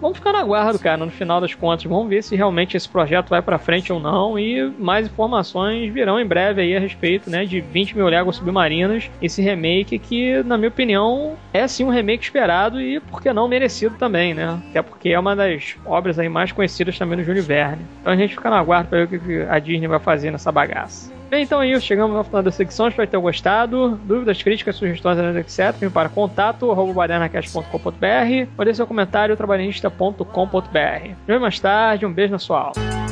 [0.00, 3.28] vamos ficar na guarda, cara, no final das contas, vamos ver se realmente esse projeto
[3.28, 7.44] vai para frente ou não e mais informações virão em breve aí a respeito, né,
[7.44, 12.24] de 20 mil léguas submarinas, esse remake que, na minha opinião, é sim um remake
[12.24, 16.28] esperado e, por que não, merecido também, né, até porque é uma das obras aí
[16.30, 17.84] mais conhecidas também no Júlio Verne.
[18.00, 20.52] Então a gente fica na guarda para ver o que a Disney vai fazer nessa
[20.52, 21.12] bagaça.
[21.28, 21.84] Bem, então é isso.
[21.84, 22.88] Chegamos ao final da secção.
[22.88, 23.98] Espero ter gostado.
[24.04, 25.74] Dúvidas, críticas, sugestões, etc.
[25.78, 31.10] Vem para contato arroba ou seu comentário trabalhista.com.br.
[31.26, 32.06] Nos mais tarde.
[32.06, 33.05] Um beijo na sua alma.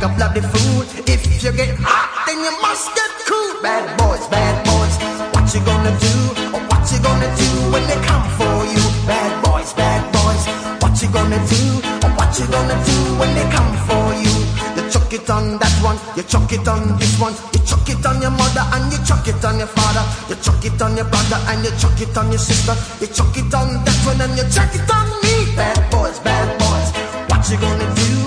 [0.00, 0.82] Like a bloody fool?
[1.04, 3.60] If you get hot, then you must get cool.
[3.60, 4.96] Bad boys, bad boys,
[5.34, 6.14] what you gonna do?
[6.56, 8.80] Or what you gonna do when they come for you?
[9.04, 10.42] Bad boys, bad boys.
[10.80, 11.62] What you gonna do?
[12.04, 14.34] Or what you gonna do when they come for you?
[14.76, 18.04] You chuck it on that one, you chuck it on this one, you chuck it
[18.06, 21.08] on your mother and you chuck it on your father, you chuck it on your
[21.12, 22.72] brother and you chuck it on your sister,
[23.04, 25.52] you chuck it on that one and you chuck it on me.
[25.56, 26.88] Bad boys, bad boys.
[27.28, 28.19] What you gonna do?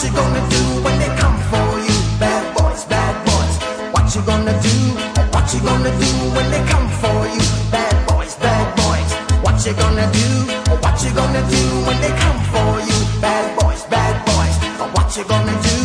[0.00, 1.96] You gonna do when they come for you?
[2.20, 3.54] Bad boys, bad boys.
[3.92, 4.76] What you gonna do?
[5.34, 7.42] What you gonna do when they come for you?
[7.74, 9.10] Bad boys, bad boys.
[9.42, 10.28] what you gonna do?
[10.82, 12.98] What you gonna do when they come for you?
[13.20, 14.56] Bad boys, bad boys.
[14.94, 15.76] What you gonna do?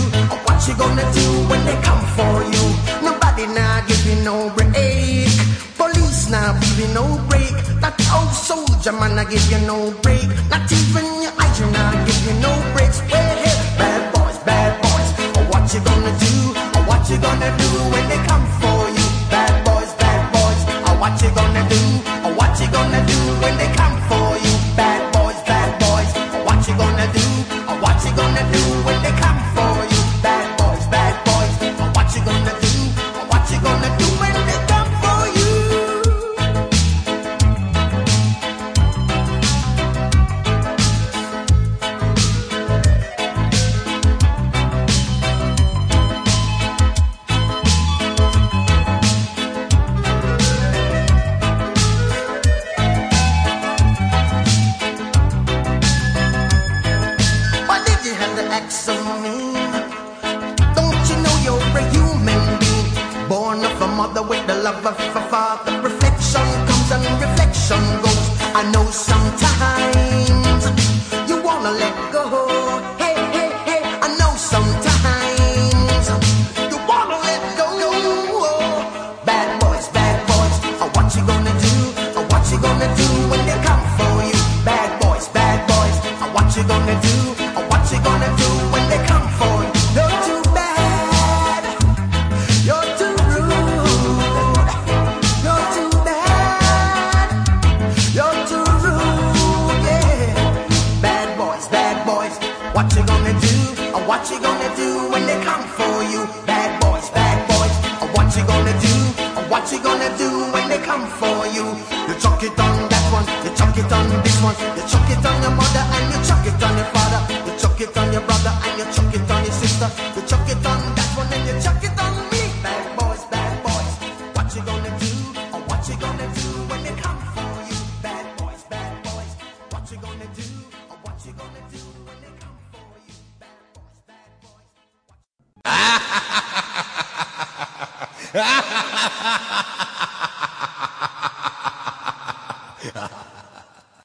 [0.45, 2.65] What you gonna do when they come for you?
[3.01, 5.27] Nobody now give you no break.
[5.75, 7.49] Police now give you no break.
[7.81, 10.29] That old soldier man I give you no break.
[10.53, 11.02] Not even